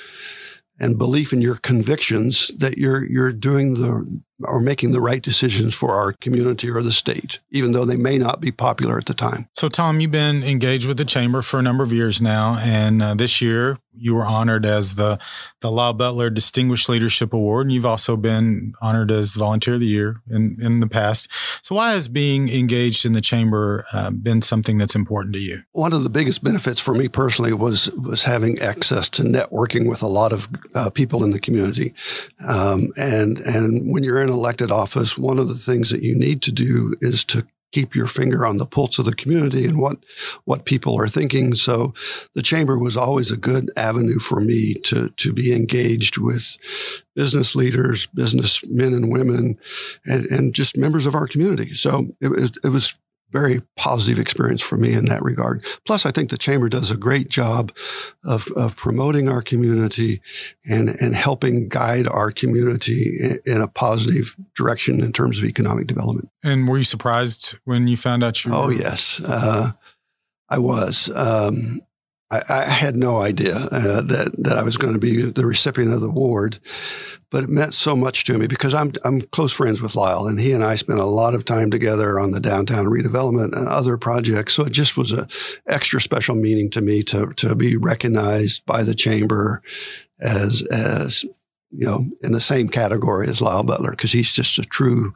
and 0.81 0.99
belief 0.99 1.33
in 1.33 1.40
your 1.40 1.57
convictions 1.57 2.49
that 2.59 2.78
you're, 2.78 3.04
you're 3.04 3.33
doing 3.33 3.75
the, 3.75 4.23
or 4.45 4.61
making 4.61 4.93
the 4.93 5.01
right 5.01 5.23
decisions 5.23 5.75
for 5.75 5.95
our 5.95 6.13
community 6.13 6.71
or 6.71 6.83
the 6.83 6.93
state, 6.93 7.41
even 7.51 7.73
though 7.73 7.85
they 7.85 7.97
may 7.97 8.19
not 8.19 8.41
be 8.41 8.51
popular 8.51 8.99
at 8.99 9.07
the 9.07 9.15
time. 9.15 9.49
So, 9.55 9.69
Tom, 9.69 10.01
you've 10.01 10.11
been 10.11 10.43
engaged 10.43 10.87
with 10.87 10.97
the 10.97 11.05
chamber 11.05 11.43
for 11.43 11.59
a 11.59 11.63
number 11.63 11.83
of 11.83 11.93
years 11.93 12.21
now, 12.21 12.57
and 12.61 13.03
uh, 13.03 13.15
this 13.15 13.41
year 13.41 13.79
you 13.95 14.15
were 14.15 14.25
honored 14.25 14.65
as 14.65 14.95
the 14.95 15.19
the 15.61 15.71
Lyle 15.71 15.93
Butler 15.93 16.31
Distinguished 16.31 16.89
Leadership 16.89 17.33
Award, 17.33 17.67
and 17.67 17.73
you've 17.73 17.87
also 17.87 18.17
been 18.17 18.75
honored 18.81 19.11
as 19.11 19.35
Volunteer 19.35 19.75
of 19.75 19.81
the 19.81 19.87
Year 19.87 20.17
in 20.29 20.59
in 20.61 20.81
the 20.81 20.87
past. 20.87 21.31
So, 21.73 21.76
why 21.76 21.93
has 21.93 22.07
being 22.07 22.50
engaged 22.50 23.07
in 23.07 23.14
the 23.14 23.23
chamber 23.23 23.87
uh, 23.95 24.11
been 24.11 24.43
something 24.43 24.76
that's 24.76 24.95
important 24.95 25.35
to 25.37 25.41
you? 25.41 25.62
One 25.73 25.95
of 25.95 26.02
the 26.02 26.11
biggest 26.11 26.45
benefits 26.45 26.83
for 26.83 26.95
me 26.95 27.09
personally 27.09 27.55
was 27.55 27.91
was 27.93 28.25
having 28.25 28.59
access 28.59 29.09
to 29.09 29.23
networking 29.23 29.88
with 29.88 30.02
a 30.02 30.07
lot 30.07 30.35
of 30.35 30.49
uh, 30.75 30.91
people 30.91 31.25
in 31.25 31.31
the 31.31 31.41
community, 31.41 31.95
um, 32.47 32.93
and 32.99 33.38
and 33.38 33.91
when 33.91 34.05
you're 34.05 34.21
in 34.21 34.29
elected 34.29 34.71
office, 34.71 35.17
one 35.17 35.38
of 35.38 35.49
the 35.49 35.55
things 35.55 35.88
that 35.88 36.02
you 36.02 36.14
need 36.14 36.43
to 36.43 36.52
do 36.52 36.95
is 37.00 37.25
to 37.25 37.47
keep 37.73 37.95
your 37.95 38.07
finger 38.07 38.47
on 38.47 38.59
the 38.59 38.67
pulse 38.67 38.99
of 38.99 39.07
the 39.07 39.14
community 39.14 39.64
and 39.64 39.81
what 39.81 39.99
what 40.45 40.64
people 40.64 40.99
are 40.99 41.09
thinking. 41.09 41.55
So 41.55 41.95
the 42.35 42.43
chamber 42.43 42.79
was 42.79 42.97
always 42.97 43.31
a 43.31 43.37
good 43.37 43.71
avenue 43.76 44.19
for 44.19 44.41
me 44.41 44.75
to 44.85 45.09
to 45.09 45.33
be 45.33 45.52
engaged 45.52 46.19
with 46.19 46.57
business 47.14 47.55
leaders, 47.55 48.07
business 48.07 48.64
men 48.69 48.95
and 48.95 49.11
women, 49.11 49.59
and, 50.07 50.26
and 50.26 50.55
just 50.55 50.76
members 50.76 51.07
of 51.07 51.14
our 51.14 51.26
community. 51.26 51.75
So 51.75 52.14
it 52.21 52.29
was 52.29 52.52
it 52.62 52.69
was 52.69 52.95
very 53.33 53.62
positive 53.77 54.19
experience 54.19 54.61
for 54.61 54.77
me 54.77 54.93
in 54.93 55.07
that 55.07 55.23
regard. 55.23 55.65
Plus, 55.87 56.07
I 56.07 56.11
think 56.11 56.31
the 56.31 56.39
chamber 56.39 56.69
does 56.69 56.91
a 56.91 56.97
great 56.97 57.29
job 57.29 57.73
of, 58.25 58.47
of 58.55 58.77
promoting 58.77 59.29
our 59.29 59.43
community 59.43 60.21
and, 60.65 60.91
and 61.01 61.17
helping 61.17 61.69
guide 61.69 62.07
our 62.07 62.31
community 62.31 63.17
in, 63.19 63.41
in, 63.47 63.61
a 63.62 63.69
positive 63.69 64.37
direction 64.55 65.03
in 65.03 65.12
terms 65.12 65.39
of 65.39 65.45
economic 65.45 65.87
development. 65.87 66.29
And 66.45 66.69
were 66.69 66.79
you 66.79 66.85
surprised 66.85 67.59
when 67.65 67.89
you 67.89 67.97
found 67.97 68.23
out 68.23 68.45
you? 68.45 68.53
Oh 68.55 68.69
yes, 68.69 69.21
uh, 69.25 69.73
I 70.49 70.59
was. 70.59 71.11
Um, 71.15 71.81
I, 72.33 72.43
I, 72.49 72.62
had 72.65 72.97
no 72.97 73.21
idea 73.21 73.57
uh, 73.57 74.01
that 74.01 74.35
that 74.39 74.57
I 74.57 74.62
was 74.62 74.77
going 74.77 74.95
to 74.95 74.99
be 74.99 75.23
the 75.23 75.47
recipient 75.47 75.93
of 75.93 76.01
the 76.01 76.09
award 76.09 76.59
but 77.33 77.45
it 77.45 77.51
meant 77.51 77.73
so 77.73 77.97
much 77.97 78.25
to 78.25 78.37
me 78.37 78.47
because 78.47 78.75
I'm 78.75 78.93
I'm 79.05 79.23
close 79.23 79.53
friends 79.53 79.81
with 79.81 79.97
Lyle, 79.97 80.27
and 80.27 80.39
he 80.39 80.53
and 80.53 80.62
I 80.62 80.77
spent 80.77 81.01
a 81.01 81.07
lot 81.07 81.35
of 81.35 81.47
time 81.47 81.71
together 81.71 82.21
on 82.21 82.31
the 82.31 82.41
downtown 82.41 82.85
redevelopment 82.85 83.57
and 83.57 83.67
other 83.67 83.97
projects. 83.97 84.53
So 84.53 84.67
it 84.67 84.73
just 84.73 84.97
was 84.99 85.12
a 85.12 85.27
extra 85.67 86.01
special 86.01 86.37
meaning 86.37 86.71
to 86.71 86.83
me 86.83 87.03
to 87.05 87.33
to 87.33 87.57
be 87.57 87.77
recognized 87.77 88.67
by 88.67 88.83
the 88.83 88.95
chamber 88.95 89.62
as 90.21 90.62
as 90.71 91.25
you 91.71 91.87
know 91.87 92.07
in 92.23 92.33
the 92.33 92.41
same 92.41 92.69
category 92.69 93.27
as 93.29 93.41
Lyle 93.41 93.65
Butler 93.65 93.93
because 93.93 94.12
he's 94.12 94.33
just 94.33 94.59
a 94.59 94.62
true 94.62 95.15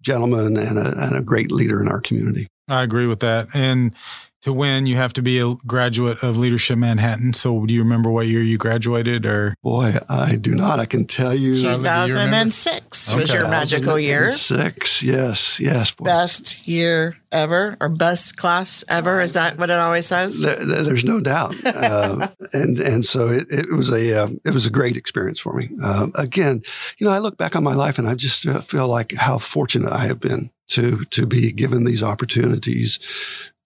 gentleman 0.00 0.56
and 0.56 0.78
a, 0.78 0.94
and 0.96 1.14
a 1.14 1.22
great 1.22 1.52
leader 1.52 1.82
in 1.82 1.88
our 1.88 2.00
community. 2.00 2.46
I 2.68 2.82
agree 2.82 3.06
with 3.06 3.20
that, 3.20 3.48
and 3.52 3.94
to 4.42 4.52
win, 4.52 4.86
you 4.86 4.96
have 4.96 5.12
to 5.14 5.22
be 5.22 5.38
a 5.38 5.54
graduate 5.66 6.22
of 6.22 6.38
Leadership 6.38 6.78
Manhattan. 6.78 7.32
So, 7.32 7.66
do 7.66 7.74
you 7.74 7.80
remember 7.80 8.10
what 8.10 8.26
year 8.26 8.42
you 8.42 8.58
graduated? 8.58 9.26
Or 9.26 9.54
boy, 9.62 9.94
I 10.08 10.36
do 10.36 10.54
not. 10.54 10.78
I 10.78 10.86
can 10.86 11.06
tell 11.06 11.34
you. 11.34 11.54
2006 11.54 13.14
was 13.14 13.32
your 13.32 13.48
magical 13.48 13.98
year. 13.98 14.30
Six, 14.32 15.02
yes, 15.02 15.60
yes. 15.60 15.90
Boy. 15.90 16.04
Best 16.04 16.66
year 16.66 17.16
ever, 17.32 17.76
or 17.80 17.88
best 17.88 18.36
class 18.36 18.84
ever. 18.88 19.20
Is 19.20 19.34
that 19.34 19.58
what 19.58 19.70
it 19.70 19.78
always 19.78 20.06
says? 20.06 20.40
There, 20.40 20.56
there's 20.64 21.04
no 21.04 21.20
doubt, 21.20 21.54
uh, 21.66 22.28
and 22.52 22.78
and 22.78 23.04
so 23.04 23.28
it, 23.28 23.46
it 23.50 23.70
was 23.70 23.92
a 23.92 24.24
uh, 24.24 24.28
it 24.44 24.54
was 24.54 24.66
a 24.66 24.70
great 24.70 24.96
experience 24.96 25.38
for 25.38 25.52
me. 25.52 25.68
Uh, 25.82 26.08
again, 26.14 26.62
you 26.98 27.06
know, 27.06 27.12
I 27.12 27.18
look 27.18 27.36
back 27.36 27.56
on 27.56 27.64
my 27.64 27.74
life 27.74 27.98
and 27.98 28.08
I 28.08 28.14
just 28.14 28.48
feel 28.64 28.88
like 28.88 29.12
how 29.12 29.38
fortunate 29.38 29.92
I 29.92 30.06
have 30.06 30.20
been 30.20 30.50
to 30.68 31.04
to 31.06 31.26
be 31.26 31.52
given 31.52 31.84
these 31.84 32.02
opportunities 32.02 32.98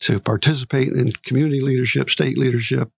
to 0.04 0.20
participate 0.20 0.88
in 0.88 1.12
community 1.24 1.60
leadership, 1.60 2.10
state 2.10 2.36
leadership, 2.36 2.90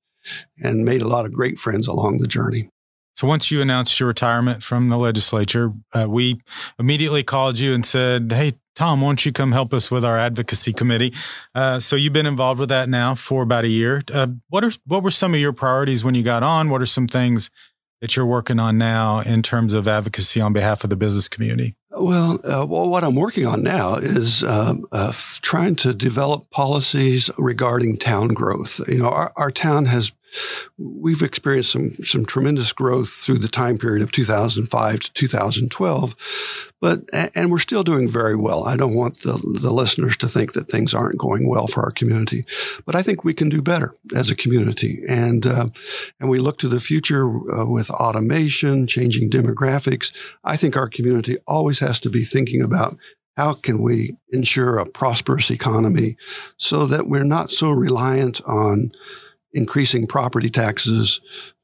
and 0.59 0.85
made 0.85 1.03
a 1.03 1.09
lot 1.09 1.25
of 1.25 1.33
great 1.33 1.59
friends 1.59 1.87
along 1.87 2.19
the 2.19 2.27
journey. 2.27 2.69
So 3.15 3.27
once 3.27 3.51
you 3.51 3.63
announced 3.63 3.99
your 3.99 4.09
retirement 4.09 4.63
from 4.63 4.91
the 4.91 4.99
legislature, 4.99 5.73
uh, 5.95 6.07
we 6.09 6.41
immediately 6.79 7.23
called 7.23 7.59
you 7.59 7.73
and 7.73 7.87
said, 7.87 8.31
"Hey, 8.31 8.55
Tom, 8.75 9.01
why 9.01 9.09
don't 9.09 9.25
you 9.25 9.33
come 9.33 9.53
help 9.53 9.73
us 9.73 9.91
with 9.91 10.05
our 10.05 10.19
advocacy 10.19 10.73
committee?" 10.73 11.15
Uh, 11.55 11.81
so 11.81 11.97
you've 11.97 12.13
been 12.13 12.27
involved 12.27 12.61
with 12.61 12.69
that 12.69 12.91
now 12.91 13.15
for 13.15 13.43
about 13.43 13.65
a 13.65 13.69
year. 13.69 14.03
Uh, 14.13 14.27
what 14.49 14.65
are 14.65 14.73
what 14.85 15.03
were 15.03 15.11
some 15.11 15.33
of 15.33 15.41
your 15.41 15.55
priorities 15.55 16.05
when 16.05 16.15
you 16.15 16.23
got 16.23 16.43
on? 16.43 16.69
What 16.69 16.83
are 16.83 16.87
some 16.87 17.07
things 17.07 17.51
that 18.03 18.17
you're 18.17 18.27
working 18.27 18.59
on 18.59 18.77
now 18.77 19.21
in 19.21 19.43
terms 19.43 19.73
of 19.73 19.89
advocacy 19.89 20.41
on 20.41 20.53
behalf 20.53 20.85
of 20.85 20.91
the 20.91 20.97
business 20.97 21.29
community? 21.29 21.75
Well, 21.99 22.35
uh, 22.45 22.67
well 22.69 22.89
what 22.89 23.05
I'm 23.05 23.15
working 23.15 23.47
on 23.47 23.63
now 23.63 23.95
is 23.95 24.45
uh, 24.45 24.75
uh, 24.93 25.13
trying 25.41 25.77
to 25.77 25.95
develop 25.95 26.51
policies 26.51 27.31
regarding 27.39 27.99
town 27.99 28.29
growth. 28.29 28.81
You 28.89 28.99
know, 28.99 29.09
our, 29.09 29.33
our 29.37 29.51
town 29.51 29.87
has 29.87 30.13
we've 30.79 31.23
experienced 31.23 31.73
some 31.73 31.91
some 31.95 32.27
tremendous 32.27 32.73
growth 32.73 33.09
through 33.09 33.39
the 33.39 33.49
time 33.49 33.79
period 33.79 34.03
of 34.03 34.13
2005 34.13 35.01
to 35.01 35.13
2012 35.13 36.15
but 36.81 37.09
and 37.35 37.51
we're 37.51 37.59
still 37.59 37.83
doing 37.83 38.07
very 38.07 38.37
well. 38.37 38.65
I 38.65 38.77
don't 38.77 38.95
want 38.95 39.21
the, 39.21 39.33
the 39.61 39.73
listeners 39.73 40.17
to 40.19 40.29
think 40.29 40.53
that 40.53 40.69
things 40.69 40.93
aren't 40.93 41.17
going 41.17 41.49
well 41.49 41.67
for 41.67 41.83
our 41.83 41.91
community 41.91 42.45
but 42.85 42.95
i 42.95 43.03
think 43.03 43.25
we 43.25 43.35
can 43.35 43.49
do 43.49 43.63
better 43.63 43.95
as 44.15 44.31
a 44.31 44.37
community. 44.37 45.03
And 45.09 45.47
uh, 45.47 45.69
and 46.21 46.29
we 46.29 46.39
look 46.39 46.59
to 46.59 46.69
the 46.69 46.81
future 46.81 47.27
uh, 47.27 47.67
with 47.67 47.91
automation 47.91 48.87
changing 48.87 49.31
demographics. 49.31 50.15
I 50.45 50.57
think 50.57 50.77
our 50.77 50.89
community 50.89 51.37
always 51.47 51.79
has 51.87 52.01
to 52.01 52.11
be 52.11 52.25
thinking 52.25 52.63
about 52.63 52.97
how 53.37 53.53
can 53.53 53.83
we 53.83 54.17
ensure 54.33 54.79
a 54.79 54.87
prosperous 54.87 55.51
economy 55.51 56.17
so 56.57 56.87
that 56.87 57.07
we're 57.07 57.25
not 57.25 57.51
so 57.51 57.71
reliant 57.71 58.41
on 58.47 58.93
increasing 59.53 60.07
property 60.07 60.49
taxes 60.49 61.21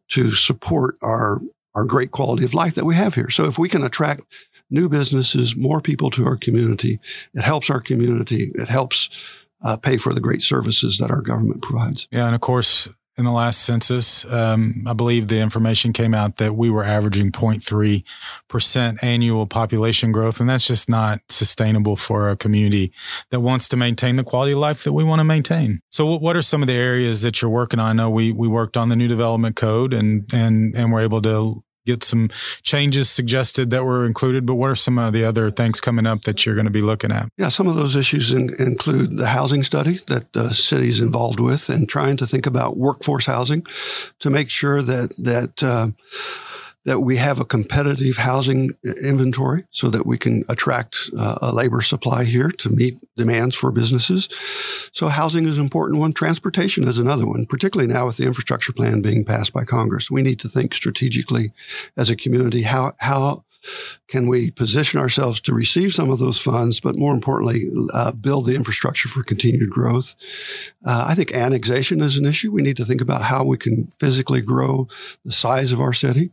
to 0.09 0.33
support 0.33 0.97
our, 1.03 1.41
our 1.75 1.85
great 1.85 2.11
quality 2.11 2.45
of 2.45 2.55
life 2.55 2.75
that 2.75 2.85
we 2.85 2.95
have 2.95 3.15
here. 3.15 3.31
So 3.31 3.45
if 3.47 3.59
we 3.59 3.69
can 3.69 3.83
attract 3.83 4.23
new 4.71 4.89
businesses, 4.89 5.57
more 5.57 5.81
people 5.81 6.11
to 6.11 6.27
our 6.27 6.37
community, 6.37 6.99
it 7.35 7.43
helps 7.43 7.71
our 7.71 7.81
community. 7.81 8.51
It 8.55 8.69
helps 8.69 9.09
uh, 9.63 9.77
pay 9.77 9.97
for 9.97 10.13
the 10.13 10.21
great 10.21 10.43
services 10.43 10.99
that 10.99 11.11
our 11.11 11.21
government 11.23 11.63
provides. 11.63 12.09
Yeah, 12.11 12.27
and 12.27 12.35
of 12.35 12.41
course, 12.41 12.89
in 13.19 13.25
the 13.25 13.31
last 13.31 13.63
census. 13.63 14.25
Um, 14.33 14.85
I 14.87 14.95
believe 14.95 15.29
the 15.29 15.41
information 15.41 15.93
came 15.93 16.15
out 16.15 16.39
that 16.39 16.57
we 16.57 16.71
were 16.71 16.85
averaging 16.85 17.31
0.3% 17.31 19.03
annual 19.03 19.47
population 19.47 20.13
growth. 20.13 20.41
And 20.41 20.49
that's 20.49 20.67
just 20.67 20.89
not 20.89 21.21
sustainable 21.29 21.97
for 21.97 22.31
a 22.31 22.37
community 22.37 22.93
that 23.31 23.41
wants 23.41 23.69
to 23.69 23.77
maintain 23.77 24.17
the 24.17 24.25
quality 24.25 24.53
of 24.53 24.59
life 24.59 24.85
that 24.85 24.93
we 24.93 25.05
want 25.05 25.21
to 25.21 25.25
maintain. 25.25 25.81
So 25.91 26.17
what 26.17 26.37
are 26.37 26.43
some 26.43 26.63
of 26.63 26.69
the 26.69 26.75
areas 26.75 27.23
that 27.23 27.43
you're 27.43 27.51
working 27.51 27.79
on? 27.79 27.87
I 27.87 27.93
know 27.93 28.11
we, 28.11 28.33
we 28.33 28.49
worked 28.49 28.77
on 28.77 28.89
the 28.89 28.97
new 28.97 29.09
development 29.09 29.57
code 29.57 29.93
and, 29.93 30.33
and, 30.33 30.75
and 30.75 30.93
we're 30.93 31.03
able 31.03 31.21
to 31.23 31.63
get 31.87 32.05
some 32.05 32.29
changes 32.63 33.11
suggested 33.11 33.71
that 33.71 33.85
were 33.85 34.07
included, 34.07 34.47
but 34.47 34.55
what 34.55 34.71
are 34.71 34.75
some 34.75 34.99
of 34.99 35.13
the 35.13 35.25
other 35.25 35.51
things 35.51 35.81
coming 35.81 36.07
up 36.07 36.23
that 36.23 36.45
you're 36.45 36.55
going 36.55 36.67
to 36.67 36.71
be 36.71 36.83
looking 36.83 37.13
at? 37.13 37.29
Yeah, 37.37 37.49
some 37.49 37.69
of 37.69 37.75
those 37.75 37.97
issues 37.97 38.33
in, 38.33 38.51
include 38.59 39.19
the 39.19 39.29
housing 39.29 39.63
study 39.63 39.99
that 40.09 40.33
the 40.33 40.51
city 40.51 40.89
is 40.89 41.01
involved 41.01 41.41
with 41.41 41.69
and 41.69 41.89
trying 41.89 42.17
to 42.19 42.27
think 42.27 42.47
about 42.47 42.77
workforce 42.77 43.27
housing 43.27 43.67
to 44.21 44.31
make 44.31 44.51
sure 44.51 44.83
that, 44.83 45.15
that, 45.19 45.63
uh, 45.63 45.89
that 46.85 47.01
we 47.01 47.17
have 47.17 47.39
a 47.39 47.45
competitive 47.45 48.17
housing 48.17 48.71
inventory 49.03 49.65
so 49.71 49.89
that 49.89 50.05
we 50.05 50.19
can 50.19 50.45
attract 50.49 51.11
uh, 51.17 51.39
a 51.41 51.53
labor 51.53 51.81
supply 51.81 52.25
here 52.25 52.49
to 52.49 52.69
meet 52.71 52.99
demands 53.17 53.55
for 53.55 53.71
businesses. 53.71 54.29
So 54.93 55.09
housing 55.09 55.45
is 55.47 55.59
an 55.59 55.65
important 55.65 56.01
one. 56.01 56.13
Transportation 56.13 56.89
is 56.89 56.99
another 56.99 57.27
one, 57.27 57.47
particularly 57.47 57.93
now 57.93 58.07
with 58.07 58.17
the 58.17 58.27
infrastructure 58.27 58.73
plan 58.73 59.01
being 59.01 59.25
passed 59.25 59.53
by 59.53 59.65
Congress. 59.65 60.11
We 60.11 60.23
need 60.23 60.41
to 60.41 60.49
think 60.49 60.75
strategically 60.75 61.53
as 61.97 62.11
a 62.11 62.17
community 62.17 62.63
how, 62.63 62.93
how 62.99 63.45
can 64.09 64.27
we 64.27 64.51
position 64.51 64.99
ourselves 64.99 65.41
to 65.43 65.55
receive 65.55 65.95
some 65.95 66.11
of 66.11 66.19
those 66.19 66.41
funds, 66.41 66.81
but 66.81 66.97
more 66.97 67.15
importantly, 67.15 67.71
uh, 67.95 68.13
build 68.13 68.47
the 68.47 68.57
infrastructure 68.57 69.09
for 69.09 69.23
continued 69.23 69.71
growth? 69.71 70.15
Uh, 70.85 71.07
I 71.09 71.15
think 71.15 71.33
annexation 71.33 72.01
is 72.01 72.17
an 72.17 72.27
issue. 72.27 72.51
We 72.51 72.63
need 72.63 72.77
to 72.79 72.85
think 72.85 73.01
about 73.01 73.23
how 73.23 73.45
we 73.45 73.57
can 73.57 73.87
physically 74.01 74.41
grow 74.41 74.89
the 75.25 75.33
size 75.33 75.73
of 75.73 75.81
our 75.81 75.93
city. 75.93 76.33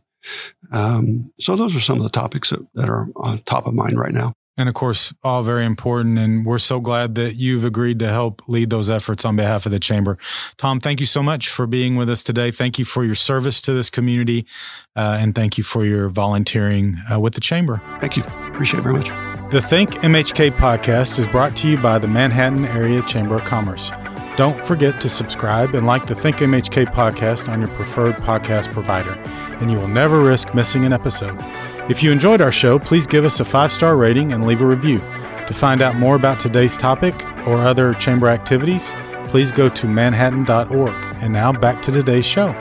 Um, 0.72 1.32
so 1.38 1.56
those 1.56 1.74
are 1.74 1.80
some 1.80 1.98
of 1.98 2.04
the 2.04 2.10
topics 2.10 2.50
that, 2.50 2.66
that 2.74 2.88
are 2.88 3.06
on 3.16 3.38
top 3.40 3.66
of 3.66 3.74
mind 3.74 3.98
right 3.98 4.12
now. 4.12 4.34
And 4.60 4.68
of 4.68 4.74
course, 4.74 5.14
all 5.22 5.42
very 5.42 5.64
important. 5.64 6.18
And 6.18 6.44
we're 6.44 6.58
so 6.58 6.80
glad 6.80 7.14
that 7.14 7.36
you've 7.36 7.64
agreed 7.64 7.98
to 8.00 8.08
help 8.08 8.46
lead 8.46 8.68
those 8.68 8.90
efforts 8.90 9.24
on 9.24 9.34
behalf 9.34 9.64
of 9.64 9.72
the 9.72 9.78
Chamber. 9.78 10.18
Tom, 10.58 10.80
thank 10.80 11.00
you 11.00 11.06
so 11.06 11.22
much 11.22 11.48
for 11.48 11.66
being 11.66 11.96
with 11.96 12.10
us 12.10 12.22
today. 12.22 12.50
Thank 12.50 12.78
you 12.78 12.84
for 12.84 13.02
your 13.02 13.14
service 13.14 13.62
to 13.62 13.72
this 13.72 13.88
community. 13.88 14.46
Uh, 14.94 15.18
and 15.18 15.34
thank 15.34 15.56
you 15.56 15.64
for 15.64 15.86
your 15.86 16.10
volunteering 16.10 16.98
uh, 17.10 17.18
with 17.18 17.34
the 17.34 17.40
Chamber. 17.40 17.80
Thank 18.00 18.18
you. 18.18 18.22
Appreciate 18.48 18.80
it 18.80 18.82
very 18.82 18.96
much. 18.96 19.08
The 19.50 19.62
Think 19.62 19.92
MHK 20.02 20.50
podcast 20.50 21.18
is 21.18 21.26
brought 21.26 21.56
to 21.56 21.68
you 21.68 21.78
by 21.78 21.98
the 21.98 22.08
Manhattan 22.08 22.66
Area 22.66 23.00
Chamber 23.02 23.36
of 23.36 23.44
Commerce. 23.44 23.90
Don't 24.36 24.64
forget 24.64 25.00
to 25.00 25.08
subscribe 25.08 25.74
and 25.74 25.86
like 25.86 26.06
the 26.06 26.14
Think 26.14 26.36
MHK 26.38 26.86
podcast 26.86 27.48
on 27.48 27.60
your 27.60 27.68
preferred 27.70 28.16
podcast 28.18 28.72
provider, 28.72 29.12
and 29.60 29.70
you 29.70 29.76
will 29.76 29.88
never 29.88 30.20
risk 30.22 30.54
missing 30.54 30.84
an 30.84 30.92
episode. 30.92 31.36
If 31.90 32.02
you 32.02 32.12
enjoyed 32.12 32.40
our 32.40 32.52
show, 32.52 32.78
please 32.78 33.06
give 33.06 33.24
us 33.24 33.40
a 33.40 33.44
five 33.44 33.72
star 33.72 33.96
rating 33.96 34.32
and 34.32 34.46
leave 34.46 34.62
a 34.62 34.66
review. 34.66 34.98
To 34.98 35.52
find 35.54 35.82
out 35.82 35.96
more 35.96 36.14
about 36.14 36.38
today's 36.38 36.76
topic 36.76 37.14
or 37.46 37.56
other 37.56 37.92
chamber 37.94 38.28
activities, 38.28 38.94
please 39.24 39.50
go 39.50 39.68
to 39.68 39.88
manhattan.org. 39.88 40.94
And 41.22 41.32
now 41.32 41.52
back 41.52 41.82
to 41.82 41.92
today's 41.92 42.24
show. 42.26 42.52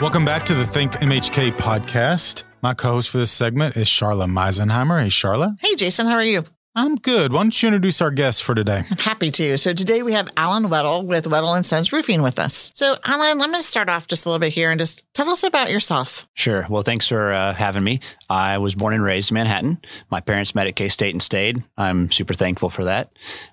Welcome 0.00 0.24
back 0.24 0.44
to 0.46 0.54
the 0.54 0.66
Think 0.66 0.92
MHK 0.94 1.52
podcast. 1.52 2.42
My 2.60 2.74
co 2.74 2.94
host 2.94 3.10
for 3.10 3.18
this 3.18 3.30
segment 3.30 3.76
is 3.76 3.86
Charla 3.86 4.26
Meisenheimer. 4.28 5.00
Hey, 5.00 5.08
Charla. 5.08 5.56
Hey, 5.60 5.76
Jason. 5.76 6.06
How 6.06 6.14
are 6.14 6.24
you? 6.24 6.42
I'm 6.76 6.96
good. 6.96 7.32
Why 7.32 7.42
don't 7.42 7.62
you 7.62 7.68
introduce 7.68 8.02
our 8.02 8.10
guest 8.10 8.42
for 8.42 8.52
today? 8.52 8.82
I'm 8.90 8.96
happy 8.98 9.30
to. 9.30 9.56
So 9.58 9.72
today 9.72 10.02
we 10.02 10.12
have 10.14 10.28
Alan 10.36 10.64
Weddle 10.64 11.04
with 11.04 11.24
Weddle 11.26 11.54
and 11.54 11.64
Sons 11.64 11.92
Roofing 11.92 12.20
with 12.20 12.36
us. 12.40 12.72
So 12.74 12.96
Alan, 13.04 13.30
I'm 13.30 13.38
going 13.38 13.52
to 13.52 13.62
start 13.62 13.88
off 13.88 14.08
just 14.08 14.26
a 14.26 14.28
little 14.28 14.40
bit 14.40 14.52
here 14.52 14.72
and 14.72 14.80
just 14.80 15.04
tell 15.14 15.28
us 15.30 15.44
about 15.44 15.70
yourself. 15.70 16.28
Sure. 16.34 16.66
Well, 16.68 16.82
thanks 16.82 17.06
for 17.06 17.32
uh, 17.32 17.54
having 17.54 17.84
me. 17.84 18.00
I 18.28 18.58
was 18.58 18.74
born 18.74 18.92
and 18.92 19.04
raised 19.04 19.30
in 19.30 19.34
Manhattan. 19.34 19.78
My 20.10 20.20
parents 20.20 20.56
met 20.56 20.66
at 20.66 20.74
K 20.74 20.88
State 20.88 21.14
and 21.14 21.22
stayed. 21.22 21.62
I'm 21.76 22.10
super 22.10 22.34
thankful 22.34 22.70
for 22.70 22.82
that. 22.84 23.12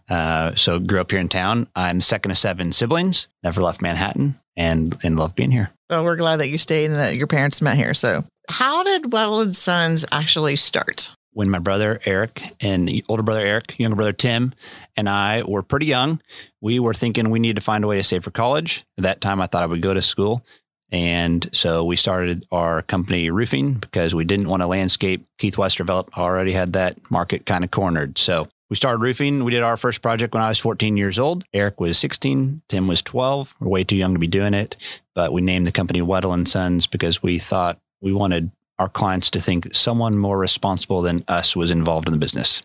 Uh, 0.10 0.56
so 0.56 0.80
grew 0.80 1.00
up 1.00 1.12
here 1.12 1.20
in 1.20 1.30
town. 1.30 1.68
I'm 1.76 2.02
second 2.02 2.32
of 2.32 2.40
seven 2.40 2.72
siblings. 2.72 3.28
Never 3.44 3.62
left 3.62 3.84
Manhattan 3.84 4.34
and 4.58 4.98
and 5.04 5.16
love 5.16 5.36
being 5.36 5.52
here. 5.52 5.70
Well, 5.92 6.04
we're 6.04 6.16
glad 6.16 6.38
that 6.40 6.50
you 6.50 6.58
stayed 6.58 6.86
and 6.86 6.96
that 6.96 7.16
your 7.16 7.28
parents 7.28 7.62
met 7.62 7.78
here. 7.78 7.94
So 7.94 8.24
how 8.50 8.84
did 8.84 9.04
Weddle 9.04 9.44
and 9.44 9.56
Sons 9.56 10.06
actually 10.12 10.56
start? 10.56 11.14
When 11.34 11.50
my 11.50 11.60
brother 11.60 12.00
Eric 12.06 12.42
and 12.60 12.90
older 13.08 13.24
brother 13.24 13.40
Eric, 13.40 13.80
younger 13.80 13.96
brother 13.96 14.12
Tim, 14.14 14.54
and 14.98 15.08
I 15.08 15.44
were 15.44 15.64
pretty 15.64 15.86
young, 15.86 16.22
we 16.60 16.80
were 16.80 16.94
thinking 16.94 17.30
we 17.30 17.40
needed 17.40 17.56
to 17.56 17.62
find 17.62 17.84
a 17.84 17.88
way 17.88 17.98
to 17.98 18.04
save 18.04 18.24
for 18.24 18.32
college. 18.32 18.84
At 18.98 19.04
that 19.04 19.22
time, 19.22 19.40
I 19.40 19.48
thought 19.48 19.64
I 19.64 19.68
would 19.68 19.82
go 19.82 19.94
to 19.94 20.02
school. 20.02 20.44
And 20.92 21.50
so 21.54 21.86
we 21.86 21.96
started 21.96 22.46
our 22.52 22.82
company 22.82 23.32
roofing 23.32 23.76
because 23.76 24.14
we 24.14 24.26
didn't 24.26 24.50
want 24.50 24.62
to 24.62 24.68
landscape. 24.68 25.26
Keith 25.38 25.56
Westervelt 25.56 26.10
already 26.18 26.52
had 26.52 26.74
that 26.74 26.98
market 27.10 27.46
kind 27.46 27.64
of 27.64 27.72
cornered. 27.72 28.18
So 28.18 28.50
we 28.70 28.76
started 28.76 29.02
roofing. 29.02 29.44
We 29.44 29.52
did 29.52 29.64
our 29.64 29.78
first 29.78 30.02
project 30.02 30.34
when 30.34 30.44
I 30.44 30.50
was 30.50 30.60
14 30.60 30.98
years 30.98 31.18
old. 31.18 31.46
Eric 31.54 31.80
was 31.80 31.98
16. 31.98 32.62
Tim 32.68 32.88
was 32.88 33.02
12. 33.02 33.56
We're 33.60 33.70
way 33.70 33.84
too 33.86 33.96
young 33.96 34.14
to 34.14 34.20
be 34.20 34.28
doing 34.28 34.54
it. 34.54 34.76
But 35.16 35.32
we 35.32 35.42
named 35.42 35.66
the 35.66 35.72
company 35.72 36.02
Weddle 36.02 36.34
and 36.34 36.48
Sons 36.48 36.88
because 36.88 37.24
we 37.24 37.38
thought 37.38 37.80
we 38.02 38.14
wanted 38.14 38.52
our 38.82 38.90
clients 38.90 39.30
to 39.30 39.40
think 39.40 39.76
someone 39.76 40.18
more 40.18 40.40
responsible 40.40 41.04
than 41.04 41.24
us 41.28 41.56
was 41.56 41.70
involved 41.70 42.08
in 42.08 42.14
the 42.14 42.20
business. 42.20 42.64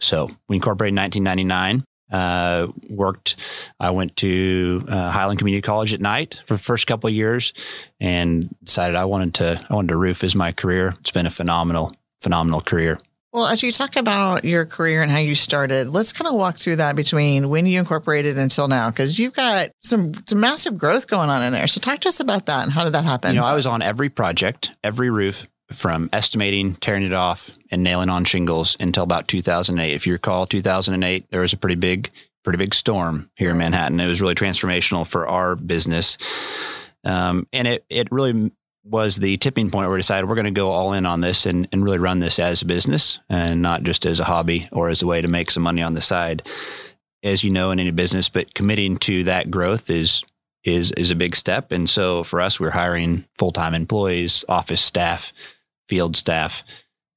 So 0.00 0.28
we 0.48 0.56
incorporated 0.56 0.92
in 0.92 1.02
1999. 1.02 1.84
Uh, 2.10 2.66
worked. 2.90 3.36
I 3.80 3.90
went 3.90 4.16
to 4.16 4.84
uh, 4.88 5.10
Highland 5.10 5.38
Community 5.38 5.62
College 5.62 5.94
at 5.94 6.00
night 6.00 6.42
for 6.46 6.54
the 6.54 6.62
first 6.62 6.86
couple 6.86 7.08
of 7.08 7.14
years, 7.14 7.54
and 8.00 8.54
decided 8.62 8.96
I 8.96 9.06
wanted 9.06 9.34
to. 9.34 9.66
I 9.70 9.74
wanted 9.74 9.88
to 9.88 9.96
roof 9.96 10.22
as 10.22 10.34
my 10.34 10.52
career. 10.52 10.94
It's 11.00 11.10
been 11.12 11.24
a 11.24 11.30
phenomenal, 11.30 11.94
phenomenal 12.20 12.60
career. 12.60 12.98
Well, 13.32 13.46
as 13.46 13.62
you 13.62 13.72
talk 13.72 13.96
about 13.96 14.44
your 14.44 14.66
career 14.66 15.02
and 15.02 15.10
how 15.10 15.18
you 15.18 15.34
started, 15.34 15.88
let's 15.88 16.12
kind 16.12 16.28
of 16.28 16.34
walk 16.34 16.58
through 16.58 16.76
that 16.76 16.96
between 16.96 17.48
when 17.48 17.64
you 17.64 17.78
incorporated 17.78 18.36
until 18.36 18.68
now, 18.68 18.90
because 18.90 19.18
you've 19.18 19.32
got 19.32 19.70
some, 19.80 20.12
some 20.26 20.38
massive 20.38 20.76
growth 20.76 21.06
going 21.08 21.30
on 21.30 21.42
in 21.42 21.50
there. 21.50 21.66
So 21.66 21.80
talk 21.80 22.00
to 22.00 22.08
us 22.10 22.20
about 22.20 22.44
that 22.44 22.64
and 22.64 22.72
how 22.72 22.84
did 22.84 22.92
that 22.92 23.06
happen? 23.06 23.32
You 23.32 23.40
know, 23.40 23.46
I 23.46 23.54
was 23.54 23.64
on 23.64 23.80
every 23.80 24.10
project, 24.10 24.72
every 24.84 25.08
roof 25.08 25.46
from 25.72 26.08
estimating, 26.12 26.74
tearing 26.76 27.02
it 27.02 27.12
off, 27.12 27.50
and 27.70 27.82
nailing 27.82 28.08
on 28.08 28.24
shingles 28.24 28.76
until 28.80 29.04
about 29.04 29.28
2008. 29.28 29.92
If 29.92 30.06
you 30.06 30.12
recall, 30.12 30.46
2008, 30.46 31.30
there 31.30 31.40
was 31.40 31.52
a 31.52 31.56
pretty 31.56 31.76
big, 31.76 32.10
pretty 32.44 32.58
big 32.58 32.74
storm 32.74 33.30
here 33.36 33.50
in 33.50 33.58
Manhattan. 33.58 34.00
It 34.00 34.06
was 34.06 34.20
really 34.20 34.34
transformational 34.34 35.06
for 35.06 35.26
our 35.26 35.56
business, 35.56 36.18
um, 37.04 37.46
and 37.52 37.66
it 37.66 37.84
it 37.88 38.08
really 38.10 38.52
was 38.84 39.16
the 39.16 39.36
tipping 39.36 39.70
point 39.70 39.86
where 39.86 39.94
we 39.94 40.00
decided 40.00 40.28
we're 40.28 40.34
going 40.34 40.44
to 40.44 40.50
go 40.50 40.70
all 40.70 40.92
in 40.92 41.06
on 41.06 41.20
this 41.20 41.46
and, 41.46 41.68
and 41.70 41.84
really 41.84 42.00
run 42.00 42.18
this 42.18 42.38
as 42.38 42.62
a 42.62 42.66
business 42.66 43.20
and 43.28 43.62
not 43.62 43.84
just 43.84 44.04
as 44.04 44.18
a 44.18 44.24
hobby 44.24 44.68
or 44.72 44.88
as 44.88 45.02
a 45.02 45.06
way 45.06 45.20
to 45.20 45.28
make 45.28 45.50
some 45.50 45.62
money 45.62 45.82
on 45.82 45.94
the 45.94 46.00
side. 46.00 46.42
As 47.22 47.44
you 47.44 47.50
know, 47.52 47.70
in 47.70 47.78
any 47.78 47.92
business, 47.92 48.28
but 48.28 48.52
committing 48.52 48.96
to 48.98 49.22
that 49.24 49.50
growth 49.50 49.88
is 49.88 50.24
is 50.64 50.92
is 50.92 51.10
a 51.10 51.16
big 51.16 51.36
step. 51.36 51.72
And 51.72 51.88
so 51.88 52.24
for 52.24 52.40
us, 52.40 52.60
we're 52.60 52.70
hiring 52.70 53.26
full 53.38 53.52
time 53.52 53.74
employees, 53.74 54.44
office 54.48 54.80
staff, 54.80 55.32
field 55.92 56.16
staff. 56.16 56.64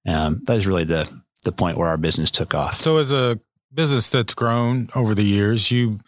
Um, 0.05 0.41
that 0.43 0.55
was 0.55 0.67
really 0.67 0.83
the 0.83 1.09
the 1.45 1.53
point 1.53 1.77
where 1.77 1.87
our 1.87 1.95
business 1.95 2.29
took 2.29 2.53
off. 2.53 2.81
So, 2.81 2.97
as 2.97 3.13
a 3.13 3.39
business 3.73 4.09
that's 4.09 4.33
grown 4.33 4.89
over 4.93 5.15
the 5.15 5.23
years, 5.23 5.71
you 5.71 5.99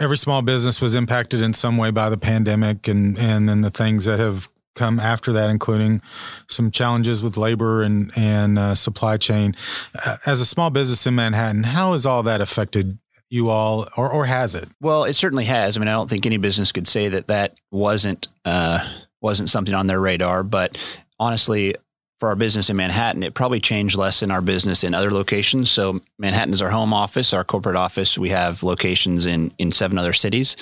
every 0.00 0.16
small 0.16 0.40
business 0.40 0.80
was 0.80 0.94
impacted 0.94 1.42
in 1.42 1.52
some 1.52 1.76
way 1.76 1.90
by 1.90 2.08
the 2.08 2.16
pandemic, 2.16 2.88
and 2.88 3.18
and 3.18 3.46
then 3.46 3.60
the 3.60 3.70
things 3.70 4.06
that 4.06 4.18
have 4.18 4.48
come 4.74 4.98
after 4.98 5.34
that, 5.34 5.50
including 5.50 6.00
some 6.48 6.70
challenges 6.70 7.22
with 7.22 7.36
labor 7.36 7.82
and 7.82 8.10
and 8.16 8.58
uh, 8.58 8.74
supply 8.74 9.18
chain. 9.18 9.54
As 10.24 10.40
a 10.40 10.46
small 10.46 10.70
business 10.70 11.06
in 11.06 11.14
Manhattan, 11.14 11.64
how 11.64 11.92
has 11.92 12.06
all 12.06 12.22
that 12.22 12.40
affected 12.40 12.98
you 13.28 13.50
all, 13.50 13.86
or 13.98 14.10
or 14.10 14.24
has 14.24 14.54
it? 14.54 14.66
Well, 14.80 15.04
it 15.04 15.12
certainly 15.12 15.44
has. 15.44 15.76
I 15.76 15.80
mean, 15.80 15.88
I 15.88 15.92
don't 15.92 16.08
think 16.08 16.24
any 16.24 16.38
business 16.38 16.72
could 16.72 16.88
say 16.88 17.10
that 17.10 17.26
that 17.26 17.60
wasn't 17.70 18.28
uh, 18.46 18.78
wasn't 19.20 19.50
something 19.50 19.74
on 19.74 19.86
their 19.86 20.00
radar, 20.00 20.42
but 20.42 20.76
honestly, 21.22 21.76
for 22.18 22.28
our 22.28 22.36
business 22.36 22.68
in 22.68 22.76
Manhattan, 22.76 23.22
it 23.22 23.34
probably 23.34 23.60
changed 23.60 23.96
less 23.96 24.20
than 24.20 24.30
our 24.30 24.40
business 24.40 24.84
in 24.84 24.92
other 24.92 25.10
locations. 25.12 25.70
So 25.70 26.00
Manhattan 26.18 26.52
is 26.52 26.62
our 26.62 26.70
home 26.70 26.92
office, 26.92 27.32
our 27.32 27.44
corporate 27.44 27.76
office. 27.76 28.18
We 28.18 28.30
have 28.30 28.62
locations 28.62 29.26
in 29.26 29.52
in 29.58 29.72
seven 29.72 29.98
other 29.98 30.12
cities, 30.12 30.56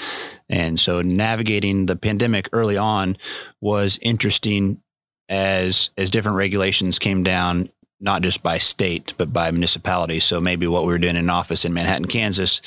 and 0.48 0.78
so 0.78 1.02
navigating 1.02 1.86
the 1.86 1.96
pandemic 1.96 2.48
early 2.52 2.76
on 2.76 3.16
was 3.60 3.98
interesting 4.02 4.82
as 5.28 5.90
as 5.96 6.10
different 6.10 6.36
regulations 6.36 6.98
came 6.98 7.22
down 7.22 7.70
not 8.02 8.22
just 8.22 8.42
by 8.42 8.56
state 8.58 9.12
but 9.18 9.32
by 9.32 9.50
municipality. 9.50 10.20
So 10.20 10.40
maybe 10.40 10.66
what 10.66 10.84
we 10.84 10.92
were 10.92 10.98
doing 10.98 11.16
in 11.16 11.30
office 11.30 11.64
in 11.66 11.74
Manhattan, 11.74 12.06
Kansas, 12.06 12.62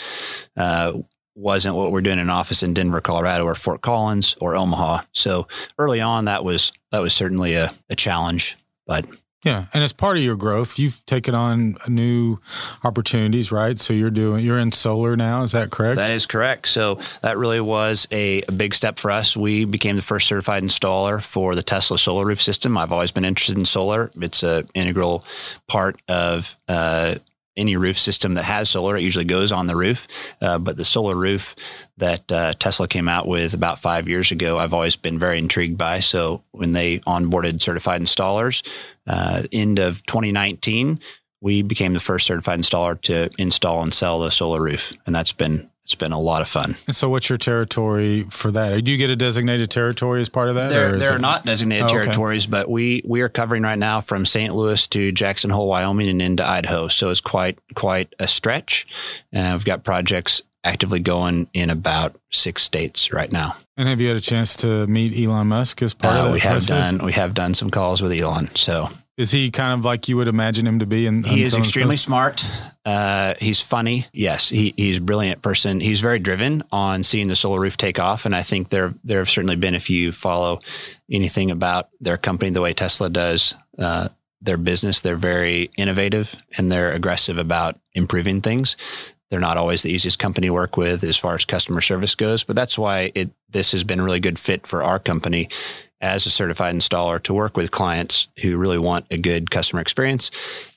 uh, 0.55 0.93
wasn't 1.35 1.75
what 1.75 1.91
we're 1.91 2.01
doing 2.01 2.19
in 2.19 2.29
office 2.29 2.63
in 2.63 2.73
Denver, 2.73 3.01
Colorado, 3.01 3.45
or 3.45 3.55
Fort 3.55 3.81
Collins 3.81 4.35
or 4.39 4.55
Omaha. 4.55 5.03
So 5.13 5.47
early 5.77 6.01
on, 6.01 6.25
that 6.25 6.43
was 6.43 6.71
that 6.91 6.99
was 6.99 7.13
certainly 7.13 7.55
a, 7.55 7.71
a 7.89 7.95
challenge. 7.95 8.57
But 8.85 9.05
yeah, 9.43 9.65
and 9.73 9.83
as 9.83 9.91
part 9.91 10.15
of 10.15 10.23
your 10.23 10.37
growth, 10.37 10.79
you've 10.79 11.05
taken 11.05 11.35
on 11.35 11.75
new 11.87 12.39
opportunities, 12.83 13.51
right? 13.51 13.77
So 13.77 13.93
you're 13.93 14.09
doing 14.09 14.45
you're 14.45 14.59
in 14.59 14.71
solar 14.71 15.17
now, 15.17 15.43
is 15.43 15.51
that 15.51 15.69
correct? 15.69 15.97
That 15.97 16.11
is 16.11 16.25
correct. 16.25 16.69
So 16.69 16.99
that 17.21 17.37
really 17.37 17.59
was 17.59 18.07
a, 18.11 18.43
a 18.47 18.51
big 18.53 18.73
step 18.73 18.99
for 18.99 19.11
us. 19.11 19.35
We 19.35 19.65
became 19.65 19.97
the 19.97 20.01
first 20.01 20.27
certified 20.27 20.63
installer 20.63 21.21
for 21.21 21.55
the 21.55 21.63
Tesla 21.63 21.97
solar 21.99 22.25
roof 22.25 22.41
system. 22.41 22.77
I've 22.77 22.93
always 22.93 23.11
been 23.11 23.25
interested 23.25 23.57
in 23.57 23.65
solar. 23.65 24.11
It's 24.15 24.43
an 24.43 24.69
integral 24.75 25.25
part 25.67 26.01
of 26.07 26.57
uh, 26.69 27.15
any 27.55 27.75
roof 27.75 27.97
system 27.97 28.33
that 28.35 28.43
has 28.43 28.69
solar. 28.69 28.97
It 28.97 29.03
usually 29.03 29.25
goes 29.25 29.51
on 29.51 29.67
the 29.67 29.75
roof, 29.75 30.07
uh, 30.41 30.59
but 30.59 30.77
the 30.77 30.85
solar 30.85 31.15
roof 31.15 31.55
that 31.97 32.31
uh, 32.31 32.53
Tesla 32.53 32.87
came 32.87 33.07
out 33.07 33.27
with 33.27 33.53
about 33.53 33.79
five 33.79 34.07
years 34.07 34.31
ago, 34.31 34.57
I've 34.57 34.73
always 34.73 34.95
been 34.95 35.19
very 35.19 35.37
intrigued 35.37 35.77
by. 35.77 35.99
So 35.99 36.41
when 36.51 36.71
they 36.71 36.99
onboarded 36.99 37.61
certified 37.61 38.01
installers, 38.01 38.65
uh, 39.07 39.43
end 39.51 39.79
of 39.79 40.05
2019, 40.05 40.99
we 41.41 41.61
became 41.61 41.93
the 41.93 41.99
first 41.99 42.25
certified 42.25 42.59
installer 42.59 42.99
to 43.01 43.29
install 43.37 43.83
and 43.83 43.93
sell 43.93 44.19
the 44.19 44.31
solar 44.31 44.61
roof, 44.61 44.93
and 45.05 45.13
that's 45.13 45.33
been 45.33 45.69
it's 45.83 45.95
been 45.95 46.13
a 46.13 46.19
lot 46.19 46.41
of 46.41 46.47
fun. 46.47 46.77
And 46.87 46.95
so, 46.95 47.09
what's 47.09 47.29
your 47.29 47.37
territory 47.37 48.25
for 48.29 48.51
that? 48.51 48.83
Do 48.83 48.91
you 48.91 48.97
get 48.97 49.09
a 49.09 49.15
designated 49.15 49.69
territory 49.69 50.21
as 50.21 50.29
part 50.29 50.47
of 50.47 50.55
that? 50.55 50.69
There, 50.69 50.97
there 50.97 51.11
are 51.11 51.17
it... 51.17 51.21
not 51.21 51.45
designated 51.45 51.85
oh, 51.85 51.89
territories, 51.89 52.45
okay. 52.45 52.51
but 52.51 52.69
we 52.69 53.01
we 53.05 53.21
are 53.21 53.29
covering 53.29 53.63
right 53.63 53.77
now 53.77 53.99
from 53.99 54.25
St. 54.25 54.53
Louis 54.53 54.87
to 54.87 55.11
Jackson 55.11 55.49
Hole, 55.49 55.67
Wyoming, 55.67 56.09
and 56.09 56.21
into 56.21 56.47
Idaho. 56.47 56.87
So 56.87 57.09
it's 57.09 57.21
quite 57.21 57.59
quite 57.75 58.13
a 58.17 58.27
stretch. 58.27 58.87
And 59.33 59.53
we've 59.53 59.65
got 59.65 59.83
projects 59.83 60.41
actively 60.63 61.01
going 61.01 61.49
in 61.53 61.69
about 61.69 62.15
six 62.31 62.63
states 62.63 63.11
right 63.11 63.31
now. 63.31 63.57
And 63.75 63.89
have 63.89 63.99
you 63.99 64.07
had 64.07 64.15
a 64.15 64.21
chance 64.21 64.55
to 64.57 64.87
meet 64.87 65.17
Elon 65.17 65.47
Musk 65.47 65.81
as 65.81 65.93
part 65.93 66.15
uh, 66.15 66.19
of 66.19 66.25
that? 66.25 66.33
We 66.33 66.39
have 66.39 66.51
process? 66.51 66.91
done. 66.91 67.05
We 67.05 67.11
have 67.13 67.33
done 67.33 67.53
some 67.53 67.69
calls 67.69 68.01
with 68.01 68.13
Elon. 68.13 68.47
So 68.55 68.87
is 69.15 69.31
he 69.31 69.51
kind 69.51 69.73
of 69.73 69.85
like 69.85 70.07
you 70.07 70.17
would 70.17 70.27
imagine 70.27 70.65
him 70.65 70.79
to 70.79 70.85
be? 70.85 71.05
In, 71.05 71.23
he 71.23 71.43
is 71.43 71.55
extremely 71.55 71.97
smart. 71.97 72.43
Uh, 72.83 73.35
he's 73.39 73.61
funny. 73.61 74.07
Yes, 74.11 74.49
he, 74.49 74.73
he's 74.75 74.97
a 74.97 75.01
brilliant 75.01 75.41
person. 75.41 75.79
He's 75.79 76.01
very 76.01 76.19
driven 76.19 76.63
on 76.71 77.03
seeing 77.03 77.27
the 77.27 77.35
solar 77.35 77.59
roof 77.59 77.77
take 77.77 77.99
off. 77.99 78.25
And 78.25 78.35
I 78.35 78.41
think 78.41 78.69
there 78.69 78.93
there 79.03 79.19
have 79.19 79.29
certainly 79.29 79.55
been, 79.55 79.75
if 79.75 79.89
you 79.89 80.11
follow 80.11 80.59
anything 81.11 81.51
about 81.51 81.89
their 82.01 82.17
company, 82.17 82.51
the 82.51 82.61
way 82.61 82.73
Tesla 82.73 83.09
does 83.09 83.55
uh, 83.77 84.09
their 84.41 84.57
business, 84.57 85.01
they're 85.01 85.15
very 85.15 85.69
innovative 85.77 86.35
and 86.57 86.71
they're 86.71 86.91
aggressive 86.91 87.37
about 87.37 87.79
improving 87.93 88.41
things. 88.41 88.75
They're 89.29 89.39
not 89.39 89.57
always 89.57 89.81
the 89.81 89.89
easiest 89.89 90.19
company 90.19 90.47
to 90.47 90.53
work 90.53 90.75
with 90.77 91.03
as 91.03 91.17
far 91.17 91.33
as 91.33 91.45
customer 91.45 91.81
service 91.81 92.13
goes, 92.13 92.43
but 92.43 92.55
that's 92.55 92.77
why 92.77 93.11
it 93.15 93.29
this 93.49 93.71
has 93.71 93.83
been 93.83 93.99
a 93.99 94.03
really 94.03 94.19
good 94.19 94.39
fit 94.39 94.67
for 94.67 94.83
our 94.83 94.99
company 94.99 95.49
as 96.03 96.25
a 96.25 96.29
certified 96.29 96.75
installer 96.75 97.23
to 97.23 97.33
work 97.33 97.57
with 97.57 97.71
clients 97.71 98.27
who 98.41 98.57
really 98.57 98.77
want 98.77 99.07
a 99.09 99.17
good 99.17 99.49
customer 99.49 99.81
experience. 99.81 100.29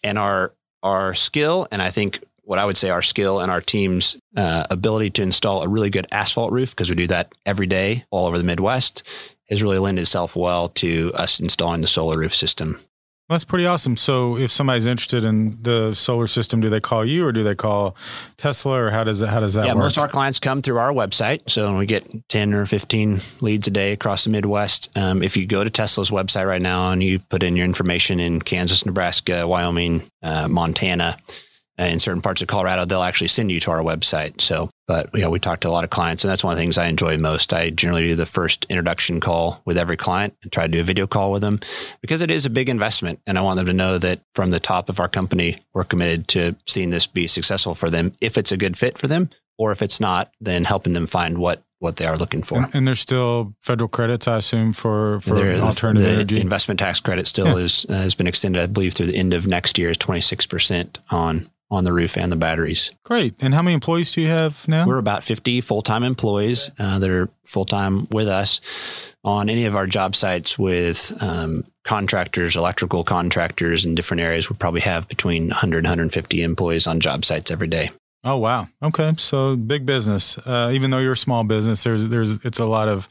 And 0.02 0.18
our 0.18 0.52
our 0.82 1.14
skill, 1.14 1.66
and 1.72 1.82
I 1.82 1.90
think 1.90 2.22
what 2.42 2.60
I 2.60 2.64
would 2.64 2.76
say 2.76 2.90
our 2.90 3.02
skill 3.02 3.40
and 3.40 3.50
our 3.50 3.60
team's 3.60 4.16
uh, 4.36 4.64
ability 4.70 5.10
to 5.10 5.22
install 5.22 5.64
a 5.64 5.68
really 5.68 5.90
good 5.90 6.06
asphalt 6.12 6.52
roof, 6.52 6.70
because 6.70 6.88
we 6.88 6.94
do 6.94 7.08
that 7.08 7.32
every 7.44 7.66
day 7.66 8.04
all 8.10 8.28
over 8.28 8.38
the 8.38 8.44
Midwest, 8.44 9.02
has 9.50 9.64
really 9.64 9.80
lent 9.80 9.98
itself 9.98 10.36
well 10.36 10.68
to 10.68 11.10
us 11.14 11.40
installing 11.40 11.80
the 11.80 11.88
solar 11.88 12.16
roof 12.18 12.34
system. 12.34 12.78
That's 13.28 13.44
pretty 13.44 13.66
awesome. 13.66 13.96
So, 13.96 14.36
if 14.36 14.52
somebody's 14.52 14.86
interested 14.86 15.24
in 15.24 15.60
the 15.60 15.94
solar 15.94 16.28
system, 16.28 16.60
do 16.60 16.68
they 16.68 16.80
call 16.80 17.04
you 17.04 17.26
or 17.26 17.32
do 17.32 17.42
they 17.42 17.56
call 17.56 17.96
Tesla, 18.36 18.84
or 18.84 18.90
how 18.90 19.02
does 19.02 19.20
it, 19.20 19.28
how 19.28 19.40
does 19.40 19.54
that 19.54 19.66
yeah, 19.66 19.74
work? 19.74 19.82
most 19.82 19.96
of 19.96 20.02
our 20.02 20.08
clients 20.08 20.38
come 20.38 20.62
through 20.62 20.78
our 20.78 20.92
website. 20.92 21.50
So 21.50 21.76
we 21.76 21.86
get 21.86 22.06
ten 22.28 22.54
or 22.54 22.66
fifteen 22.66 23.20
leads 23.40 23.66
a 23.66 23.72
day 23.72 23.90
across 23.92 24.22
the 24.24 24.30
Midwest. 24.30 24.96
Um, 24.96 25.24
if 25.24 25.36
you 25.36 25.44
go 25.46 25.64
to 25.64 25.70
Tesla's 25.70 26.10
website 26.12 26.46
right 26.46 26.62
now 26.62 26.92
and 26.92 27.02
you 27.02 27.18
put 27.18 27.42
in 27.42 27.56
your 27.56 27.64
information 27.64 28.20
in 28.20 28.42
Kansas, 28.42 28.86
Nebraska, 28.86 29.48
Wyoming, 29.48 30.04
uh, 30.22 30.46
Montana, 30.46 31.16
in 31.78 32.00
certain 32.00 32.22
parts 32.22 32.40
of 32.42 32.48
Colorado, 32.48 32.84
they'll 32.84 33.02
actually 33.02 33.28
send 33.28 33.52
you 33.52 33.60
to 33.60 33.70
our 33.70 33.80
website. 33.82 34.40
So, 34.40 34.70
but 34.86 35.10
you 35.14 35.20
know, 35.20 35.30
we 35.30 35.38
talk 35.38 35.60
to 35.60 35.68
a 35.68 35.70
lot 35.70 35.84
of 35.84 35.90
clients, 35.90 36.24
and 36.24 36.30
that's 36.30 36.42
one 36.42 36.52
of 36.52 36.56
the 36.56 36.62
things 36.62 36.78
I 36.78 36.86
enjoy 36.86 37.16
most. 37.18 37.52
I 37.52 37.70
generally 37.70 38.06
do 38.08 38.16
the 38.16 38.24
first 38.26 38.64
introduction 38.70 39.20
call 39.20 39.60
with 39.66 39.76
every 39.76 39.96
client 39.96 40.34
and 40.42 40.50
try 40.50 40.66
to 40.66 40.72
do 40.72 40.80
a 40.80 40.84
video 40.84 41.06
call 41.06 41.32
with 41.32 41.42
them 41.42 41.60
because 42.00 42.20
it 42.22 42.30
is 42.30 42.46
a 42.46 42.50
big 42.50 42.68
investment, 42.68 43.20
and 43.26 43.38
I 43.38 43.42
want 43.42 43.56
them 43.58 43.66
to 43.66 43.72
know 43.72 43.98
that 43.98 44.20
from 44.34 44.50
the 44.50 44.60
top 44.60 44.88
of 44.88 45.00
our 45.00 45.08
company, 45.08 45.58
we're 45.74 45.84
committed 45.84 46.28
to 46.28 46.56
seeing 46.66 46.90
this 46.90 47.06
be 47.06 47.26
successful 47.28 47.74
for 47.74 47.90
them. 47.90 48.12
If 48.20 48.38
it's 48.38 48.52
a 48.52 48.56
good 48.56 48.76
fit 48.78 48.96
for 48.96 49.06
them, 49.06 49.28
or 49.58 49.72
if 49.72 49.82
it's 49.82 50.00
not, 50.00 50.32
then 50.40 50.64
helping 50.64 50.92
them 50.94 51.06
find 51.06 51.38
what 51.38 51.62
what 51.78 51.96
they 51.96 52.06
are 52.06 52.16
looking 52.16 52.42
for. 52.42 52.56
And, 52.56 52.74
and 52.74 52.88
there's 52.88 53.00
still 53.00 53.54
federal 53.60 53.88
credits, 53.88 54.26
I 54.26 54.38
assume, 54.38 54.72
for 54.72 55.20
for 55.20 55.34
There- 55.34 55.56
alternative 55.60 56.06
the 56.06 56.14
energy. 56.14 56.40
investment 56.40 56.80
tax 56.80 57.00
credit 57.00 57.26
still 57.26 57.58
is 57.58 57.84
uh, 57.90 57.94
has 57.94 58.14
been 58.14 58.26
extended, 58.26 58.62
I 58.62 58.66
believe, 58.66 58.94
through 58.94 59.06
the 59.06 59.16
end 59.16 59.34
of 59.34 59.46
next 59.46 59.76
year 59.76 59.90
is 59.90 59.98
twenty 59.98 60.22
six 60.22 60.46
percent 60.46 60.98
on 61.10 61.46
on 61.70 61.84
the 61.84 61.92
roof 61.92 62.16
and 62.16 62.30
the 62.30 62.36
batteries. 62.36 62.92
Great. 63.04 63.34
And 63.42 63.54
how 63.54 63.62
many 63.62 63.74
employees 63.74 64.12
do 64.12 64.20
you 64.20 64.28
have 64.28 64.66
now? 64.68 64.86
We're 64.86 64.98
about 64.98 65.24
50 65.24 65.60
full 65.60 65.82
time 65.82 66.04
employees 66.04 66.70
uh, 66.78 66.98
that 66.98 67.10
are 67.10 67.28
full 67.44 67.64
time 67.64 68.06
with 68.10 68.28
us 68.28 68.60
on 69.24 69.48
any 69.48 69.64
of 69.64 69.74
our 69.74 69.86
job 69.86 70.14
sites 70.14 70.58
with 70.58 71.12
um, 71.20 71.64
contractors, 71.84 72.54
electrical 72.54 73.02
contractors 73.02 73.84
in 73.84 73.94
different 73.94 74.20
areas. 74.20 74.48
We 74.48 74.56
probably 74.56 74.82
have 74.82 75.08
between 75.08 75.48
100 75.48 75.78
and 75.78 75.86
150 75.86 76.42
employees 76.42 76.86
on 76.86 77.00
job 77.00 77.24
sites 77.24 77.50
every 77.50 77.68
day. 77.68 77.90
Oh 78.24 78.38
wow. 78.38 78.66
Okay. 78.82 79.12
So 79.18 79.54
big 79.54 79.86
business. 79.86 80.36
Uh, 80.46 80.70
even 80.72 80.90
though 80.90 80.98
you're 80.98 81.12
a 81.12 81.16
small 81.16 81.44
business, 81.44 81.84
there's 81.84 82.08
there's 82.08 82.44
it's 82.44 82.58
a 82.58 82.66
lot 82.66 82.88
of 82.88 83.08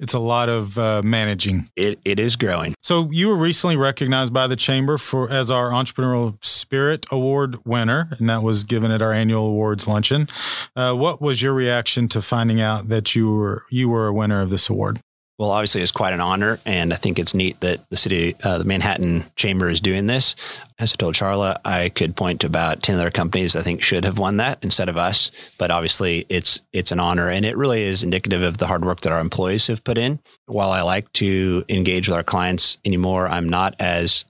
it's 0.00 0.12
a 0.12 0.18
lot 0.18 0.48
of 0.48 0.76
uh, 0.76 1.02
managing. 1.04 1.70
It, 1.76 2.00
it 2.04 2.18
is 2.18 2.34
growing. 2.34 2.74
So 2.82 3.08
you 3.12 3.28
were 3.28 3.36
recently 3.36 3.76
recognized 3.76 4.32
by 4.32 4.48
the 4.48 4.56
chamber 4.56 4.98
for 4.98 5.30
as 5.30 5.50
our 5.52 5.70
entrepreneurial 5.70 6.42
spirit 6.44 7.06
award 7.12 7.64
winner, 7.64 8.08
and 8.18 8.28
that 8.28 8.42
was 8.42 8.64
given 8.64 8.90
at 8.90 9.02
our 9.02 9.12
annual 9.12 9.46
awards 9.46 9.86
luncheon. 9.86 10.26
Uh, 10.74 10.94
what 10.94 11.20
was 11.22 11.42
your 11.42 11.54
reaction 11.54 12.08
to 12.08 12.20
finding 12.20 12.60
out 12.60 12.88
that 12.88 13.14
you 13.14 13.32
were 13.32 13.64
you 13.70 13.88
were 13.88 14.08
a 14.08 14.12
winner 14.12 14.40
of 14.40 14.50
this 14.50 14.68
award? 14.68 15.00
Well, 15.38 15.50
obviously, 15.50 15.82
it's 15.82 15.92
quite 15.92 16.14
an 16.14 16.20
honor, 16.22 16.58
and 16.64 16.94
I 16.94 16.96
think 16.96 17.18
it's 17.18 17.34
neat 17.34 17.60
that 17.60 17.90
the 17.90 17.98
city, 17.98 18.34
uh, 18.42 18.56
the 18.56 18.64
Manhattan 18.64 19.24
Chamber, 19.36 19.68
is 19.68 19.82
doing 19.82 20.06
this. 20.06 20.34
As 20.78 20.94
I 20.94 20.96
told 20.96 21.14
Charla, 21.14 21.58
I 21.62 21.90
could 21.90 22.16
point 22.16 22.40
to 22.40 22.46
about 22.46 22.82
ten 22.82 22.94
other 22.94 23.10
companies 23.10 23.54
I 23.54 23.60
think 23.60 23.82
should 23.82 24.06
have 24.06 24.18
won 24.18 24.38
that 24.38 24.58
instead 24.62 24.88
of 24.88 24.96
us. 24.96 25.30
But 25.58 25.70
obviously, 25.70 26.24
it's 26.30 26.62
it's 26.72 26.90
an 26.90 27.00
honor, 27.00 27.28
and 27.28 27.44
it 27.44 27.56
really 27.56 27.82
is 27.82 28.02
indicative 28.02 28.40
of 28.40 28.56
the 28.56 28.66
hard 28.66 28.82
work 28.82 29.02
that 29.02 29.12
our 29.12 29.20
employees 29.20 29.66
have 29.66 29.84
put 29.84 29.98
in. 29.98 30.20
While 30.46 30.70
I 30.70 30.80
like 30.80 31.12
to 31.14 31.64
engage 31.68 32.08
with 32.08 32.16
our 32.16 32.24
clients 32.24 32.78
anymore, 32.84 33.28
I'm 33.28 33.50
not 33.50 33.74
as 33.78 34.24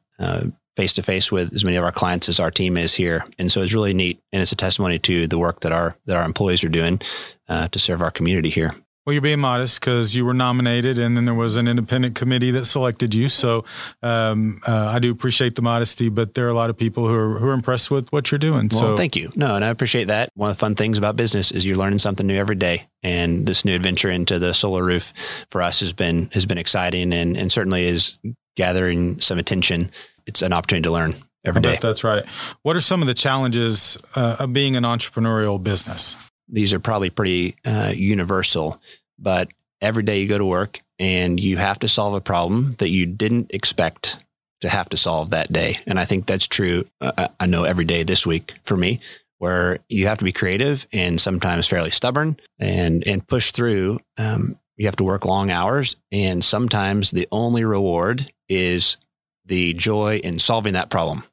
face 0.76 0.92
to 0.94 1.02
face 1.02 1.32
with 1.32 1.54
as 1.54 1.64
many 1.64 1.76
of 1.76 1.84
our 1.84 1.92
clients 1.92 2.28
as 2.28 2.40
our 2.40 2.50
team 2.50 2.76
is 2.76 2.94
here, 2.94 3.24
and 3.38 3.50
so 3.50 3.62
it's 3.62 3.74
really 3.74 3.94
neat, 3.94 4.20
and 4.32 4.42
it's 4.42 4.52
a 4.52 4.56
testimony 4.56 4.98
to 4.98 5.28
the 5.28 5.38
work 5.38 5.60
that 5.60 5.72
our 5.72 5.96
that 6.06 6.16
our 6.16 6.24
employees 6.24 6.64
are 6.64 6.68
doing 6.68 7.00
uh, 7.48 7.68
to 7.68 7.78
serve 7.78 8.02
our 8.02 8.10
community 8.10 8.50
here. 8.50 8.74
Well, 9.06 9.12
you're 9.12 9.22
being 9.22 9.38
modest 9.38 9.78
because 9.80 10.16
you 10.16 10.24
were 10.24 10.34
nominated, 10.34 10.98
and 10.98 11.16
then 11.16 11.26
there 11.26 11.34
was 11.34 11.56
an 11.56 11.68
independent 11.68 12.16
committee 12.16 12.50
that 12.50 12.64
selected 12.64 13.14
you. 13.14 13.28
So 13.28 13.64
um, 14.02 14.58
uh, 14.66 14.90
I 14.92 14.98
do 14.98 15.12
appreciate 15.12 15.54
the 15.54 15.62
modesty, 15.62 16.08
but 16.08 16.34
there 16.34 16.44
are 16.46 16.50
a 16.50 16.54
lot 16.54 16.70
of 16.70 16.76
people 16.76 17.06
who 17.06 17.14
are 17.14 17.38
who 17.38 17.48
are 17.48 17.52
impressed 17.52 17.88
with 17.88 18.08
what 18.10 18.32
you're 18.32 18.40
doing. 18.40 18.68
Well, 18.72 18.80
so 18.80 18.96
thank 18.96 19.14
you. 19.14 19.30
No, 19.36 19.54
and 19.54 19.64
I 19.64 19.68
appreciate 19.68 20.08
that. 20.08 20.30
One 20.34 20.50
of 20.50 20.56
the 20.56 20.58
fun 20.58 20.74
things 20.74 20.98
about 20.98 21.14
business 21.14 21.52
is 21.52 21.64
you're 21.64 21.76
learning 21.76 22.00
something 22.00 22.26
new 22.26 22.34
every 22.34 22.56
day. 22.56 22.88
And 23.04 23.46
this 23.46 23.64
new 23.64 23.76
adventure 23.76 24.10
into 24.10 24.40
the 24.40 24.52
solar 24.52 24.82
roof 24.82 25.12
for 25.50 25.62
us 25.62 25.78
has 25.78 25.92
been 25.92 26.28
has 26.32 26.44
been 26.44 26.58
exciting 26.58 27.12
and, 27.12 27.36
and 27.36 27.52
certainly 27.52 27.84
is 27.84 28.18
gathering 28.56 29.20
some 29.20 29.38
attention. 29.38 29.92
It's 30.26 30.42
an 30.42 30.52
opportunity 30.52 30.82
to 30.82 30.90
learn 30.92 31.14
every 31.44 31.62
day. 31.62 31.78
that's 31.80 32.02
right. 32.02 32.24
What 32.62 32.74
are 32.74 32.80
some 32.80 33.02
of 33.02 33.06
the 33.06 33.14
challenges 33.14 33.98
uh, 34.16 34.38
of 34.40 34.52
being 34.52 34.74
an 34.74 34.82
entrepreneurial 34.82 35.62
business? 35.62 36.16
These 36.48 36.72
are 36.72 36.78
probably 36.80 37.10
pretty 37.10 37.56
uh, 37.64 37.92
universal, 37.94 38.80
but 39.18 39.50
every 39.80 40.02
day 40.02 40.20
you 40.20 40.28
go 40.28 40.38
to 40.38 40.44
work 40.46 40.80
and 40.98 41.38
you 41.38 41.56
have 41.56 41.78
to 41.80 41.88
solve 41.88 42.14
a 42.14 42.20
problem 42.20 42.76
that 42.78 42.90
you 42.90 43.06
didn't 43.06 43.50
expect 43.52 44.24
to 44.60 44.68
have 44.68 44.88
to 44.88 44.96
solve 44.96 45.30
that 45.30 45.52
day. 45.52 45.78
And 45.86 45.98
I 46.00 46.04
think 46.04 46.26
that's 46.26 46.46
true. 46.46 46.86
Uh, 47.00 47.12
I- 47.18 47.28
I 47.40 47.46
know 47.46 47.64
every 47.64 47.84
day 47.84 48.02
this 48.02 48.26
week 48.26 48.54
for 48.64 48.76
me, 48.76 49.00
where 49.38 49.80
you 49.90 50.06
have 50.06 50.16
to 50.18 50.24
be 50.24 50.32
creative 50.32 50.86
and 50.94 51.20
sometimes 51.20 51.68
fairly 51.68 51.90
stubborn 51.90 52.38
and 52.58 53.06
and 53.06 53.26
push 53.26 53.52
through. 53.52 54.00
Um, 54.16 54.58
you 54.78 54.86
have 54.86 54.96
to 54.96 55.04
work 55.04 55.24
long 55.26 55.50
hours, 55.50 55.96
and 56.10 56.42
sometimes 56.44 57.10
the 57.10 57.28
only 57.30 57.64
reward 57.64 58.32
is 58.48 58.96
the 59.44 59.74
joy 59.74 60.18
in 60.24 60.38
solving 60.38 60.72
that 60.72 60.90
problem. 60.90 61.24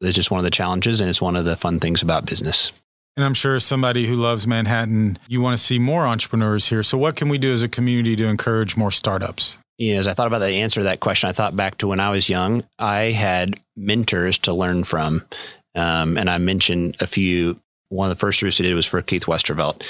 It's 0.00 0.14
just 0.16 0.30
one 0.30 0.38
of 0.38 0.44
the 0.44 0.50
challenges, 0.50 1.00
and 1.00 1.10
it's 1.10 1.20
one 1.20 1.36
of 1.36 1.44
the 1.44 1.56
fun 1.56 1.80
things 1.80 2.02
about 2.02 2.24
business. 2.26 2.72
And 3.20 3.26
I'm 3.26 3.34
sure 3.34 3.60
somebody 3.60 4.06
who 4.06 4.16
loves 4.16 4.46
Manhattan, 4.46 5.18
you 5.28 5.42
want 5.42 5.52
to 5.52 5.62
see 5.62 5.78
more 5.78 6.06
entrepreneurs 6.06 6.70
here. 6.70 6.82
So 6.82 6.96
what 6.96 7.16
can 7.16 7.28
we 7.28 7.36
do 7.36 7.52
as 7.52 7.62
a 7.62 7.68
community 7.68 8.16
to 8.16 8.26
encourage 8.26 8.78
more 8.78 8.90
startups? 8.90 9.58
Yeah, 9.76 9.96
as 9.96 10.06
I 10.06 10.14
thought 10.14 10.26
about 10.26 10.38
the 10.38 10.54
answer 10.54 10.80
to 10.80 10.84
that 10.84 11.00
question, 11.00 11.28
I 11.28 11.32
thought 11.32 11.54
back 11.54 11.76
to 11.78 11.86
when 11.86 12.00
I 12.00 12.08
was 12.08 12.30
young. 12.30 12.64
I 12.78 13.10
had 13.10 13.60
mentors 13.76 14.38
to 14.38 14.54
learn 14.54 14.84
from, 14.84 15.26
um, 15.74 16.16
and 16.16 16.30
I 16.30 16.38
mentioned 16.38 16.96
a 17.00 17.06
few. 17.06 17.60
One 17.90 18.06
of 18.06 18.16
the 18.16 18.18
first 18.18 18.40
roofs 18.40 18.58
I 18.58 18.64
did 18.64 18.72
was 18.74 18.86
for 18.86 19.02
Keith 19.02 19.26
Westervelt. 19.26 19.84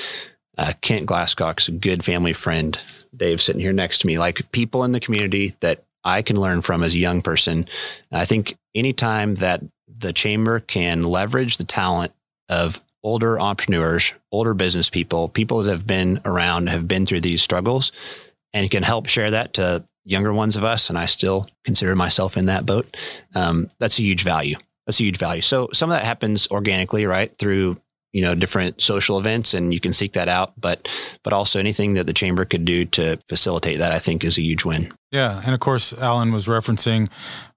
Uh, 0.58 0.72
Kent 0.80 1.08
Glasscock's 1.08 1.68
a 1.68 1.72
good 1.72 2.04
family 2.04 2.32
friend. 2.32 2.76
Dave 3.16 3.40
sitting 3.40 3.60
here 3.60 3.72
next 3.72 3.98
to 3.98 4.08
me, 4.08 4.18
like 4.18 4.50
people 4.50 4.82
in 4.82 4.90
the 4.90 4.98
community 4.98 5.54
that 5.60 5.84
I 6.02 6.22
can 6.22 6.34
learn 6.34 6.62
from 6.62 6.82
as 6.82 6.94
a 6.94 6.98
young 6.98 7.22
person. 7.22 7.68
I 8.10 8.24
think 8.24 8.58
anytime 8.74 9.36
that 9.36 9.62
the 9.86 10.12
chamber 10.12 10.58
can 10.58 11.04
leverage 11.04 11.58
the 11.58 11.64
talent 11.64 12.12
of 12.48 12.82
older 13.02 13.38
entrepreneurs, 13.40 14.14
older 14.32 14.54
business 14.54 14.90
people, 14.90 15.28
people 15.28 15.62
that 15.62 15.70
have 15.70 15.86
been 15.86 16.20
around, 16.24 16.68
have 16.68 16.86
been 16.86 17.06
through 17.06 17.20
these 17.20 17.42
struggles, 17.42 17.92
and 18.52 18.70
can 18.70 18.82
help 18.82 19.06
share 19.06 19.30
that 19.30 19.54
to 19.54 19.84
younger 20.04 20.32
ones 20.32 20.56
of 20.56 20.64
us, 20.64 20.88
and 20.88 20.98
I 20.98 21.06
still 21.06 21.48
consider 21.64 21.94
myself 21.94 22.36
in 22.36 22.46
that 22.46 22.66
boat. 22.66 22.96
Um, 23.34 23.70
that's 23.78 23.98
a 23.98 24.02
huge 24.02 24.24
value. 24.24 24.56
That's 24.86 25.00
a 25.00 25.04
huge 25.04 25.18
value. 25.18 25.42
So 25.42 25.68
some 25.72 25.90
of 25.90 25.96
that 25.96 26.04
happens 26.04 26.48
organically, 26.48 27.06
right, 27.06 27.36
through 27.38 27.80
you 28.12 28.22
know 28.22 28.34
different 28.34 28.80
social 28.80 29.18
events, 29.18 29.54
and 29.54 29.72
you 29.72 29.80
can 29.80 29.92
seek 29.92 30.14
that 30.14 30.28
out. 30.28 30.52
But 30.60 30.88
but 31.22 31.32
also 31.32 31.60
anything 31.60 31.94
that 31.94 32.06
the 32.06 32.12
chamber 32.12 32.44
could 32.44 32.64
do 32.64 32.84
to 32.86 33.18
facilitate 33.28 33.78
that, 33.78 33.92
I 33.92 33.98
think, 33.98 34.24
is 34.24 34.38
a 34.38 34.42
huge 34.42 34.64
win. 34.64 34.92
Yeah, 35.12 35.40
and 35.44 35.54
of 35.54 35.60
course, 35.60 35.96
Alan 35.98 36.32
was 36.32 36.46
referencing 36.46 37.08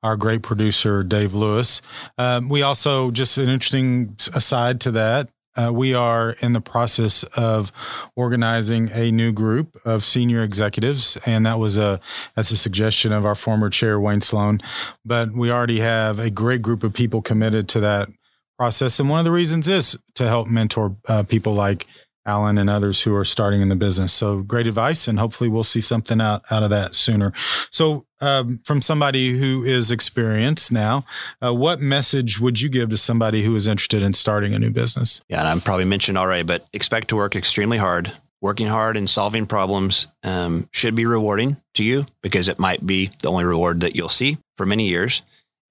our 0.02 0.16
great 0.16 0.44
producer 0.44 1.04
Dave 1.04 1.34
Lewis. 1.34 1.82
Um, 2.18 2.50
we 2.50 2.62
also 2.62 3.10
just 3.10 3.38
an 3.38 3.50
interesting 3.50 4.16
aside 4.34 4.80
to 4.82 4.92
that. 4.92 5.30
Uh, 5.56 5.72
we 5.72 5.94
are 5.94 6.32
in 6.42 6.54
the 6.54 6.62
process 6.62 7.24
of 7.38 7.72
organizing 8.16 8.90
a 8.94 9.12
new 9.12 9.32
group 9.32 9.80
of 9.86 10.04
senior 10.04 10.44
executives, 10.44 11.18
and 11.26 11.46
that 11.46 11.60
was 11.60 11.78
a 11.78 12.00
that's 12.36 12.52
a 12.52 12.58
suggestion 12.58 13.12
of 13.12 13.26
our 13.26 13.36
former 13.36 13.70
chair 13.70 14.00
Wayne 14.00 14.22
Sloan. 14.22 14.62
But 15.06 15.32
we 15.32 15.52
already 15.52 15.80
have 15.80 16.20
a 16.20 16.30
great 16.30 16.62
group 16.62 16.84
of 16.84 16.94
people 16.94 17.22
committed 17.22 17.68
to 17.70 17.80
that 17.82 18.10
process, 18.58 19.00
and 19.00 19.10
one 19.10 19.20
of 19.20 19.26
the 19.26 19.32
reasons 19.32 19.68
is 19.68 19.98
to 20.16 20.28
help 20.28 20.48
mentor 20.48 20.96
uh, 21.08 21.24
people 21.24 21.54
like 21.54 21.86
Alan 22.26 22.58
and 22.58 22.70
others 22.70 23.02
who 23.04 23.14
are 23.16 23.26
starting 23.26 23.62
in 23.62 23.70
the 23.70 23.76
business. 23.76 24.14
So 24.14 24.42
great 24.42 24.68
advice, 24.68 25.08
and 25.08 25.20
hopefully 25.20 25.50
we'll 25.50 25.64
see 25.64 25.82
something 25.82 26.22
out, 26.22 26.44
out 26.50 26.64
of 26.64 26.70
that 26.70 26.96
sooner. 26.96 27.34
So, 27.70 28.06
um, 28.22 28.62
from 28.64 28.82
somebody 28.82 29.38
who 29.38 29.64
is 29.64 29.92
experienced 29.92 30.72
now, 30.72 31.06
uh, 31.44 31.54
what 31.54 31.82
message 31.82 32.40
would 32.40 32.62
you 32.62 32.70
give 32.70 32.90
to 32.92 32.98
somebody 32.98 33.44
who 33.44 33.54
is 33.56 33.68
interested 33.68 34.02
in 34.02 34.14
starting 34.14 34.54
a 34.54 34.60
new 34.60 34.70
business? 34.72 35.22
Yeah, 35.28 35.40
and 35.40 35.48
I'm 35.50 35.60
probably 35.60 35.86
mentioned 35.86 36.18
already, 36.18 36.44
but 36.44 36.66
expect 36.72 37.10
to 37.10 37.18
work 37.18 37.36
extremely 37.36 37.78
hard. 37.78 38.14
Working 38.42 38.68
hard 38.68 38.98
and 38.98 39.10
solving 39.10 39.46
problems 39.46 40.08
um, 40.24 40.68
should 40.72 40.96
be 40.96 41.06
rewarding 41.06 41.58
to 41.76 41.84
you 41.84 42.06
because 42.22 42.48
it 42.48 42.60
might 42.60 42.86
be 42.86 43.10
the 43.22 43.30
only 43.30 43.46
reward 43.46 43.82
that 43.82 43.96
you'll 43.96 44.10
see 44.10 44.38
for 44.58 44.66
many 44.66 44.88
years. 44.88 45.22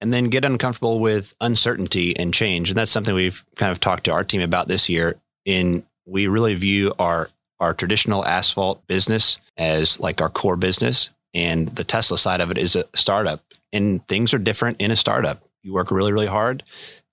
And 0.01 0.13
then 0.13 0.25
get 0.25 0.43
uncomfortable 0.43 0.99
with 0.99 1.33
uncertainty 1.39 2.17
and 2.17 2.33
change. 2.33 2.69
And 2.69 2.77
that's 2.77 2.91
something 2.91 3.15
we've 3.15 3.45
kind 3.55 3.71
of 3.71 3.79
talked 3.79 4.03
to 4.05 4.11
our 4.11 4.23
team 4.23 4.41
about 4.41 4.67
this 4.67 4.89
year. 4.89 5.15
In 5.45 5.85
we 6.05 6.27
really 6.27 6.55
view 6.55 6.93
our 6.99 7.29
our 7.59 7.73
traditional 7.73 8.25
asphalt 8.25 8.85
business 8.87 9.39
as 9.57 9.99
like 9.99 10.21
our 10.21 10.29
core 10.29 10.57
business, 10.57 11.09
and 11.33 11.69
the 11.69 11.83
Tesla 11.83 12.17
side 12.17 12.41
of 12.41 12.51
it 12.51 12.57
is 12.57 12.75
a 12.75 12.85
startup. 12.93 13.41
And 13.71 14.05
things 14.07 14.33
are 14.33 14.39
different 14.39 14.81
in 14.81 14.91
a 14.91 14.95
startup. 14.95 15.41
You 15.63 15.73
work 15.73 15.89
really, 15.89 16.11
really 16.11 16.27
hard, 16.27 16.63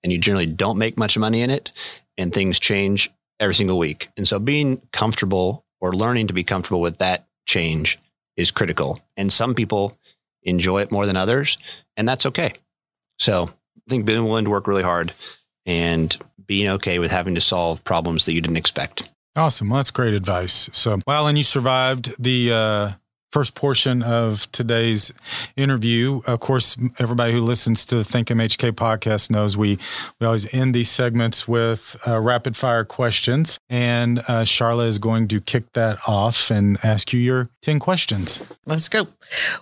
and 0.03 0.11
you 0.11 0.17
generally 0.17 0.45
don't 0.45 0.77
make 0.77 0.97
much 0.97 1.17
money 1.17 1.41
in 1.41 1.49
it, 1.49 1.71
and 2.17 2.33
things 2.33 2.59
change 2.59 3.09
every 3.39 3.55
single 3.55 3.77
week. 3.79 4.09
And 4.17 4.27
so, 4.27 4.39
being 4.39 4.81
comfortable 4.91 5.65
or 5.79 5.93
learning 5.93 6.27
to 6.27 6.33
be 6.33 6.43
comfortable 6.43 6.81
with 6.81 6.97
that 6.97 7.27
change 7.45 7.97
is 8.35 8.51
critical. 8.51 8.99
And 9.17 9.31
some 9.31 9.55
people 9.55 9.97
enjoy 10.43 10.81
it 10.81 10.91
more 10.91 11.05
than 11.05 11.17
others, 11.17 11.57
and 11.95 12.07
that's 12.07 12.25
okay. 12.25 12.53
So, 13.19 13.49
I 13.77 13.89
think 13.89 14.05
being 14.05 14.25
willing 14.25 14.45
to 14.45 14.51
work 14.51 14.67
really 14.67 14.83
hard 14.83 15.13
and 15.65 16.15
being 16.51 16.67
okay 16.67 16.99
with 16.99 17.11
having 17.11 17.33
to 17.33 17.39
solve 17.39 17.81
problems 17.85 18.25
that 18.25 18.33
you 18.33 18.41
didn't 18.41 18.57
expect. 18.57 19.09
Awesome. 19.37 19.69
Well, 19.69 19.77
that's 19.77 19.89
great 19.89 20.13
advice. 20.13 20.69
So, 20.73 20.99
well, 21.07 21.25
and 21.25 21.37
you 21.37 21.45
survived 21.45 22.13
the 22.21 22.51
uh, 22.51 22.91
first 23.31 23.55
portion 23.55 24.03
of 24.03 24.51
today's 24.51 25.13
interview. 25.55 26.19
Of 26.27 26.41
course, 26.41 26.75
everybody 26.99 27.31
who 27.31 27.39
listens 27.39 27.85
to 27.85 27.95
the 27.95 28.03
Think 28.03 28.27
MHK 28.27 28.73
podcast 28.73 29.31
knows 29.31 29.55
we, 29.55 29.79
we 30.19 30.27
always 30.27 30.53
end 30.53 30.75
these 30.75 30.89
segments 30.89 31.47
with 31.47 31.95
uh, 32.05 32.19
rapid 32.19 32.57
fire 32.57 32.83
questions. 32.83 33.57
And 33.69 34.19
uh, 34.19 34.43
Charla 34.43 34.87
is 34.87 34.99
going 34.99 35.29
to 35.29 35.39
kick 35.39 35.71
that 35.71 35.99
off 36.05 36.51
and 36.51 36.77
ask 36.83 37.13
you 37.13 37.21
your 37.21 37.47
10 37.61 37.79
questions. 37.79 38.43
Let's 38.65 38.89
go. 38.89 39.07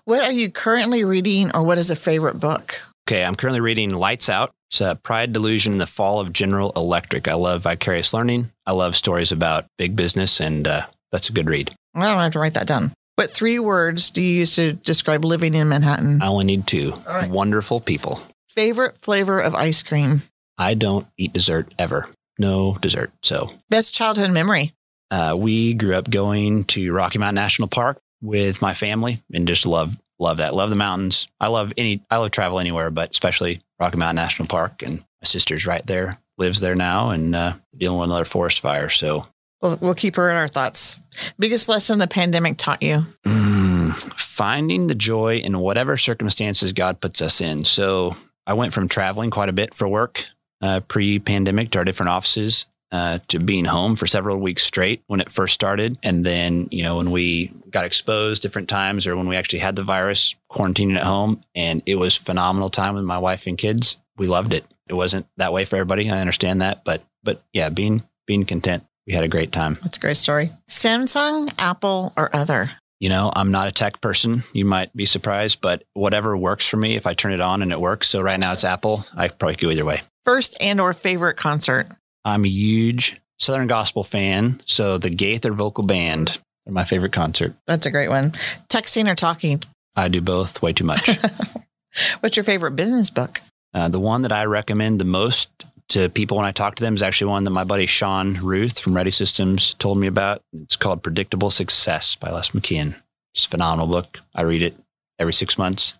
What 0.06 0.24
are 0.24 0.32
you 0.32 0.50
currently 0.50 1.04
reading, 1.06 1.56
or 1.56 1.62
what 1.62 1.78
is 1.78 1.92
a 1.92 1.96
favorite 1.96 2.40
book? 2.40 2.82
Okay, 3.10 3.26
I'm 3.26 3.34
currently 3.34 3.60
reading 3.60 3.90
Lights 3.90 4.30
Out. 4.30 4.52
It's 4.70 4.82
a 4.82 4.94
Pride, 4.94 5.34
Delusion, 5.34 5.72
and 5.72 5.82
the 5.82 5.88
Fall 5.88 6.20
of 6.20 6.32
General 6.32 6.72
Electric. 6.76 7.28
I 7.28 7.34
love 7.34 7.64
vicarious 7.64 8.14
learning. 8.14 8.52
I 8.68 8.74
love 8.74 8.96
stories 8.96 9.32
about 9.32 9.66
big 9.80 9.96
business, 9.96 10.40
and 10.40 10.68
uh, 10.68 10.86
that's 11.12 11.28
a 11.28 11.34
good 11.34 11.50
read. 11.50 11.74
Well, 11.96 12.04
I 12.08 12.14
don't 12.14 12.22
have 12.22 12.34
to 12.34 12.40
write 12.40 12.54
that 12.54 12.68
down. 12.68 12.92
What 13.16 13.32
three 13.32 13.58
words 13.58 14.12
do 14.12 14.22
you 14.22 14.42
use 14.42 14.54
to 14.58 14.74
describe 14.74 15.26
living 15.26 15.56
in 15.56 15.70
Manhattan? 15.70 16.22
I 16.22 16.28
only 16.28 16.46
need 16.46 16.68
two. 16.68 16.94
Right. 17.08 17.28
Wonderful 17.28 17.80
people. 17.80 18.22
Favorite 18.50 18.98
flavor 19.02 19.40
of 19.40 19.56
ice 19.56 19.82
cream? 19.82 20.22
I 20.60 20.76
don't 20.76 21.08
eat 21.18 21.34
dessert 21.34 21.74
ever. 21.80 22.06
No 22.38 22.78
dessert. 22.80 23.12
So 23.24 23.50
Best 23.72 23.96
childhood 23.96 24.30
memory? 24.30 24.74
uh, 25.10 25.36
we 25.36 25.74
grew 25.74 25.96
up 25.96 26.12
going 26.12 26.66
to 26.66 26.94
Rocky 26.94 27.18
Mountain 27.18 27.34
National 27.42 27.70
Park 27.70 27.98
with 28.22 28.62
my 28.62 28.76
family 28.76 29.24
and 29.34 29.48
just 29.48 29.66
love 29.66 29.98
love 30.20 30.38
that. 30.38 30.54
Love 30.54 30.70
the 30.70 30.76
mountains. 30.76 31.28
I 31.40 31.48
love 31.48 31.74
any 31.78 32.04
I 32.10 32.18
love 32.18 32.32
travel 32.32 32.60
anywhere, 32.60 32.92
but 32.92 33.12
especially 33.12 33.62
Rocky 33.80 33.98
Mountain 33.98 34.18
National 34.18 34.48
Park. 34.48 34.84
And 34.84 35.00
my 35.00 35.26
sister's 35.26 35.66
right 35.66 35.86
there, 35.86 36.20
lives 36.38 36.62
there 36.62 36.76
now, 36.76 37.10
and 37.10 37.36
uh, 37.36 37.54
dealing 37.76 38.00
with 38.00 38.10
another 38.10 38.26
forest 38.26 38.60
fire. 38.60 38.90
So 38.90 39.26
We'll, 39.62 39.78
we'll 39.82 39.94
keep 39.94 40.16
her 40.16 40.30
in 40.30 40.38
our 40.38 40.48
thoughts. 40.48 40.98
Biggest 41.38 41.68
lesson 41.68 42.00
the 42.00 42.08
pandemic 42.08 42.58
taught 42.58 42.82
you? 42.82 43.06
Mm, 43.26 43.94
finding 44.18 44.88
the 44.88 44.96
joy 44.96 45.38
in 45.38 45.60
whatever 45.60 45.98
circumstances 45.98 46.72
God 46.72 47.02
puts 47.02 47.22
us 47.22 47.42
in. 47.42 47.66
So 47.66 48.16
I 48.48 48.54
went 48.54 48.74
from 48.74 48.88
traveling 48.88 49.32
quite 49.32 49.50
a 49.50 49.54
bit 49.54 49.74
for 49.74 49.88
work 49.88 50.26
uh, 50.62 50.80
pre 50.88 51.20
pandemic 51.20 51.72
to 51.72 51.80
our 51.80 51.84
different 51.84 52.10
offices 52.10 52.66
uh, 52.92 53.20
to 53.28 53.40
being 53.40 53.66
home 53.66 53.96
for 53.96 54.08
several 54.08 54.38
weeks 54.38 54.64
straight 54.64 55.04
when 55.08 55.22
it 55.22 55.32
first 55.32 55.54
started. 55.54 55.98
And 56.04 56.26
then, 56.26 56.68
you 56.72 56.84
know, 56.84 56.98
when 56.98 57.12
we 57.12 57.52
got 57.70 57.86
exposed 57.86 58.42
different 58.42 58.70
times 58.70 59.06
or 59.06 59.16
when 59.16 59.28
we 59.28 59.36
actually 59.36 59.60
had 59.60 59.76
the 59.76 59.84
virus, 59.84 60.36
quarantining 60.52 60.96
at 60.96 61.04
home. 61.04 61.42
And 61.56 61.84
it 61.86 61.96
was 61.96 62.16
phenomenal 62.16 62.70
time 62.70 62.96
with 62.96 63.04
my 63.04 63.20
wife 63.20 63.46
and 63.48 63.58
kids. 63.58 63.98
We 64.18 64.28
loved 64.28 64.54
it. 64.54 64.66
It 64.88 64.94
wasn't 64.94 65.28
that 65.38 65.54
way 65.54 65.66
for 65.66 65.76
everybody. 65.76 66.10
I 66.10 66.20
understand 66.20 66.62
that. 66.62 66.84
But, 66.84 67.04
but 67.24 67.44
yeah, 67.54 67.70
being, 67.70 68.04
being 68.26 68.46
content. 68.46 68.84
We 69.06 69.14
had 69.14 69.24
a 69.24 69.28
great 69.30 69.52
time. 69.52 69.78
That's 69.82 69.98
a 69.98 70.02
great 70.02 70.18
story. 70.18 70.52
Samsung, 70.70 71.52
Apple, 71.58 72.14
or 72.16 72.36
other? 72.36 72.72
You 73.00 73.10
know, 73.10 73.32
I'm 73.34 73.50
not 73.50 73.68
a 73.68 73.72
tech 73.72 74.02
person. 74.02 74.44
You 74.54 74.66
might 74.66 74.96
be 74.96 75.06
surprised, 75.06 75.62
but 75.62 75.84
whatever 75.94 76.36
works 76.36 76.68
for 76.68 76.78
me, 76.78 76.96
if 76.96 77.08
I 77.08 77.14
turn 77.14 77.32
it 77.32 77.40
on 77.40 77.62
and 77.62 77.72
it 77.72 77.80
works. 77.80 78.08
So 78.10 78.22
right 78.22 78.40
now 78.40 78.52
it's 78.52 78.66
Apple. 78.66 79.06
I 79.16 79.30
probably 79.30 79.56
go 79.56 79.70
either 79.70 79.86
way. 79.86 80.02
First 80.26 80.58
and 80.62 80.82
or 80.82 80.94
favorite 80.94 81.38
concert? 81.38 81.88
I'm 82.26 82.46
a 82.46 82.50
huge 82.50 83.20
Southern 83.38 83.68
Gospel 83.68 84.04
fan. 84.04 84.62
So 84.66 84.98
the 84.98 85.10
Gaither 85.10 85.54
Vocal 85.54 85.84
Band 85.84 86.38
are 86.68 86.72
my 86.74 86.84
favorite 86.84 87.14
concert. 87.14 87.54
That's 87.68 87.86
a 87.86 87.92
great 87.92 88.10
one. 88.10 88.32
Texting 88.70 89.10
or 89.12 89.16
talking? 89.16 89.64
I 89.96 90.08
do 90.08 90.22
both 90.22 90.62
way 90.62 90.74
too 90.74 90.84
much. 90.86 91.10
What's 92.20 92.38
your 92.38 92.44
favorite 92.44 92.76
business 92.76 93.10
book? 93.10 93.42
uh, 93.74 93.88
the 93.88 94.00
one 94.00 94.24
that 94.24 94.32
I 94.32 94.46
recommend 94.46 95.00
the 95.00 95.06
most 95.06 95.50
to 95.90 96.10
people 96.10 96.38
when 96.38 96.46
I 96.46 96.52
talk 96.52 96.76
to 96.76 96.84
them 96.84 96.96
is 96.96 97.02
actually 97.04 97.32
one 97.32 97.44
that 97.46 97.52
my 97.52 97.64
buddy 97.64 97.86
Sean 97.86 98.40
Ruth 98.44 98.80
from 98.80 98.96
Ready 98.96 99.12
Systems 99.12 99.74
told 99.76 99.98
me 99.98 100.08
about. 100.08 100.42
It's 100.54 100.76
called 100.76 101.04
Predictable 101.04 101.50
Success 101.52 102.16
by 102.16 102.30
Les 102.30 102.50
McKeown. 102.50 102.96
It's 103.34 103.46
a 103.46 103.50
phenomenal 103.50 103.88
book. 103.88 104.20
I 104.36 104.42
read 104.44 104.62
it 104.62 104.76
every 105.18 105.34
six 105.34 105.58
months, 105.58 105.96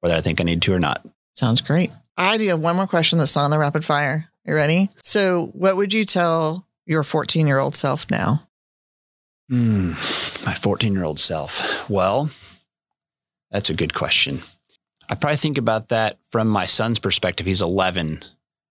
whether 0.00 0.14
I 0.14 0.20
think 0.20 0.40
I 0.40 0.44
need 0.44 0.62
to 0.62 0.74
or 0.74 0.78
not. 0.78 1.04
Sounds 1.34 1.60
great. 1.60 1.90
I 2.16 2.36
do 2.38 2.46
have 2.48 2.60
one 2.60 2.76
more 2.76 2.86
question 2.86 3.18
that's 3.18 3.36
on 3.36 3.50
the 3.50 3.58
rapid 3.58 3.84
fire. 3.84 4.28
You 4.44 4.54
ready? 4.54 4.88
So, 5.04 5.46
what 5.52 5.76
would 5.76 5.92
you 5.92 6.04
tell 6.04 6.66
your 6.84 7.04
14 7.04 7.46
year 7.46 7.58
old 7.58 7.76
self 7.76 8.10
now? 8.10 8.48
Hmm, 9.48 9.90
my 10.44 10.54
14 10.54 10.92
year 10.92 11.04
old 11.04 11.20
self. 11.20 11.88
Well, 11.88 12.30
that's 13.50 13.70
a 13.70 13.74
good 13.74 13.94
question. 13.94 14.40
I 15.08 15.14
probably 15.14 15.36
think 15.36 15.58
about 15.58 15.90
that 15.90 16.16
from 16.30 16.48
my 16.48 16.66
son's 16.66 16.98
perspective. 16.98 17.46
He's 17.46 17.60
11. 17.60 18.24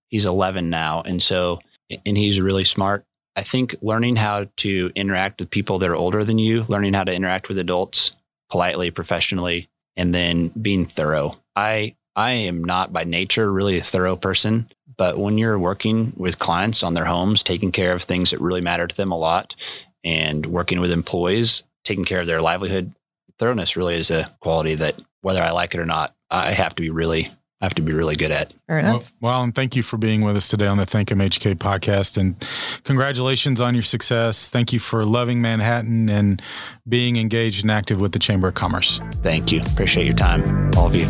He's 0.07 0.25
11 0.25 0.69
now. 0.69 1.01
And 1.03 1.21
so, 1.21 1.59
and 2.05 2.17
he's 2.17 2.41
really 2.41 2.65
smart. 2.65 3.05
I 3.35 3.43
think 3.43 3.75
learning 3.81 4.17
how 4.17 4.47
to 4.57 4.91
interact 4.95 5.39
with 5.39 5.51
people 5.51 5.79
that 5.79 5.89
are 5.89 5.95
older 5.95 6.23
than 6.25 6.37
you, 6.37 6.63
learning 6.67 6.93
how 6.93 7.05
to 7.05 7.13
interact 7.13 7.47
with 7.47 7.59
adults 7.59 8.11
politely, 8.49 8.91
professionally, 8.91 9.69
and 9.95 10.13
then 10.13 10.49
being 10.49 10.85
thorough. 10.85 11.37
I, 11.55 11.95
I 12.15 12.31
am 12.31 12.63
not 12.63 12.91
by 12.91 13.05
nature 13.05 13.51
really 13.51 13.77
a 13.77 13.81
thorough 13.81 14.17
person, 14.17 14.69
but 15.01 15.17
when 15.17 15.39
you're 15.39 15.57
working 15.57 16.13
with 16.15 16.37
clients 16.37 16.83
on 16.83 16.93
their 16.93 17.05
homes, 17.05 17.41
taking 17.41 17.71
care 17.71 17.91
of 17.93 18.03
things 18.03 18.29
that 18.29 18.39
really 18.39 18.61
matter 18.61 18.85
to 18.85 18.95
them 18.95 19.11
a 19.11 19.17
lot, 19.17 19.55
and 20.03 20.45
working 20.45 20.79
with 20.79 20.91
employees, 20.91 21.63
taking 21.83 22.05
care 22.05 22.19
of 22.21 22.27
their 22.27 22.39
livelihood, 22.39 22.93
thoroughness 23.39 23.75
really 23.75 23.95
is 23.95 24.11
a 24.11 24.29
quality 24.41 24.75
that 24.75 25.01
whether 25.23 25.41
I 25.41 25.49
like 25.49 25.73
it 25.73 25.79
or 25.79 25.87
not, 25.87 26.13
I 26.29 26.51
have 26.51 26.75
to 26.75 26.83
be 26.83 26.91
really, 26.91 27.29
I 27.61 27.65
have 27.65 27.73
to 27.75 27.81
be 27.81 27.93
really 27.93 28.15
good 28.15 28.29
at. 28.29 28.53
Fair 28.67 28.83
Well, 28.83 28.89
enough. 28.97 29.11
well, 29.19 29.41
and 29.41 29.55
thank 29.55 29.75
you 29.75 29.81
for 29.81 29.97
being 29.97 30.21
with 30.21 30.37
us 30.37 30.47
today 30.47 30.67
on 30.67 30.77
the 30.77 30.85
Think 30.85 31.09
MHK 31.09 31.55
podcast. 31.55 32.15
And 32.15 32.35
congratulations 32.83 33.59
on 33.59 33.73
your 33.73 33.81
success. 33.81 34.49
Thank 34.49 34.71
you 34.71 34.77
for 34.77 35.03
loving 35.03 35.41
Manhattan 35.41 36.09
and 36.11 36.39
being 36.87 37.15
engaged 37.15 37.63
and 37.63 37.71
active 37.71 37.99
with 37.99 38.11
the 38.11 38.19
Chamber 38.19 38.49
of 38.49 38.53
Commerce. 38.53 38.99
Thank 39.23 39.51
you. 39.51 39.61
Appreciate 39.73 40.05
your 40.05 40.15
time, 40.15 40.69
all 40.77 40.85
of 40.85 40.93
you. 40.93 41.07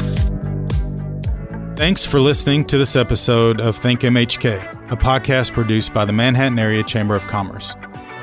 Thanks 1.81 2.05
for 2.05 2.19
listening 2.19 2.63
to 2.65 2.77
this 2.77 2.95
episode 2.95 3.59
of 3.59 3.75
Think 3.75 4.01
MHK, 4.01 4.91
a 4.91 4.95
podcast 4.95 5.51
produced 5.51 5.91
by 5.95 6.05
the 6.05 6.13
Manhattan 6.13 6.59
Area 6.59 6.83
Chamber 6.83 7.15
of 7.15 7.25
Commerce. 7.25 7.73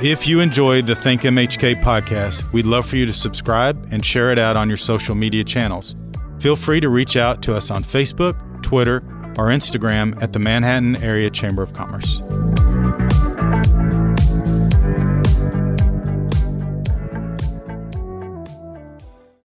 If 0.00 0.28
you 0.28 0.38
enjoyed 0.38 0.86
the 0.86 0.94
Think 0.94 1.22
MHK 1.22 1.82
podcast, 1.82 2.52
we'd 2.52 2.66
love 2.66 2.86
for 2.86 2.94
you 2.94 3.04
to 3.04 3.12
subscribe 3.12 3.88
and 3.90 4.06
share 4.06 4.30
it 4.30 4.38
out 4.38 4.54
on 4.54 4.68
your 4.68 4.76
social 4.76 5.16
media 5.16 5.42
channels. 5.42 5.96
Feel 6.38 6.54
free 6.54 6.78
to 6.78 6.88
reach 6.88 7.16
out 7.16 7.42
to 7.42 7.52
us 7.56 7.72
on 7.72 7.82
Facebook, 7.82 8.62
Twitter, 8.62 8.98
or 9.36 9.48
Instagram 9.48 10.22
at 10.22 10.32
the 10.32 10.38
Manhattan 10.38 10.94
Area 11.02 11.28
Chamber 11.28 11.64
of 11.64 11.72
Commerce. 11.72 12.22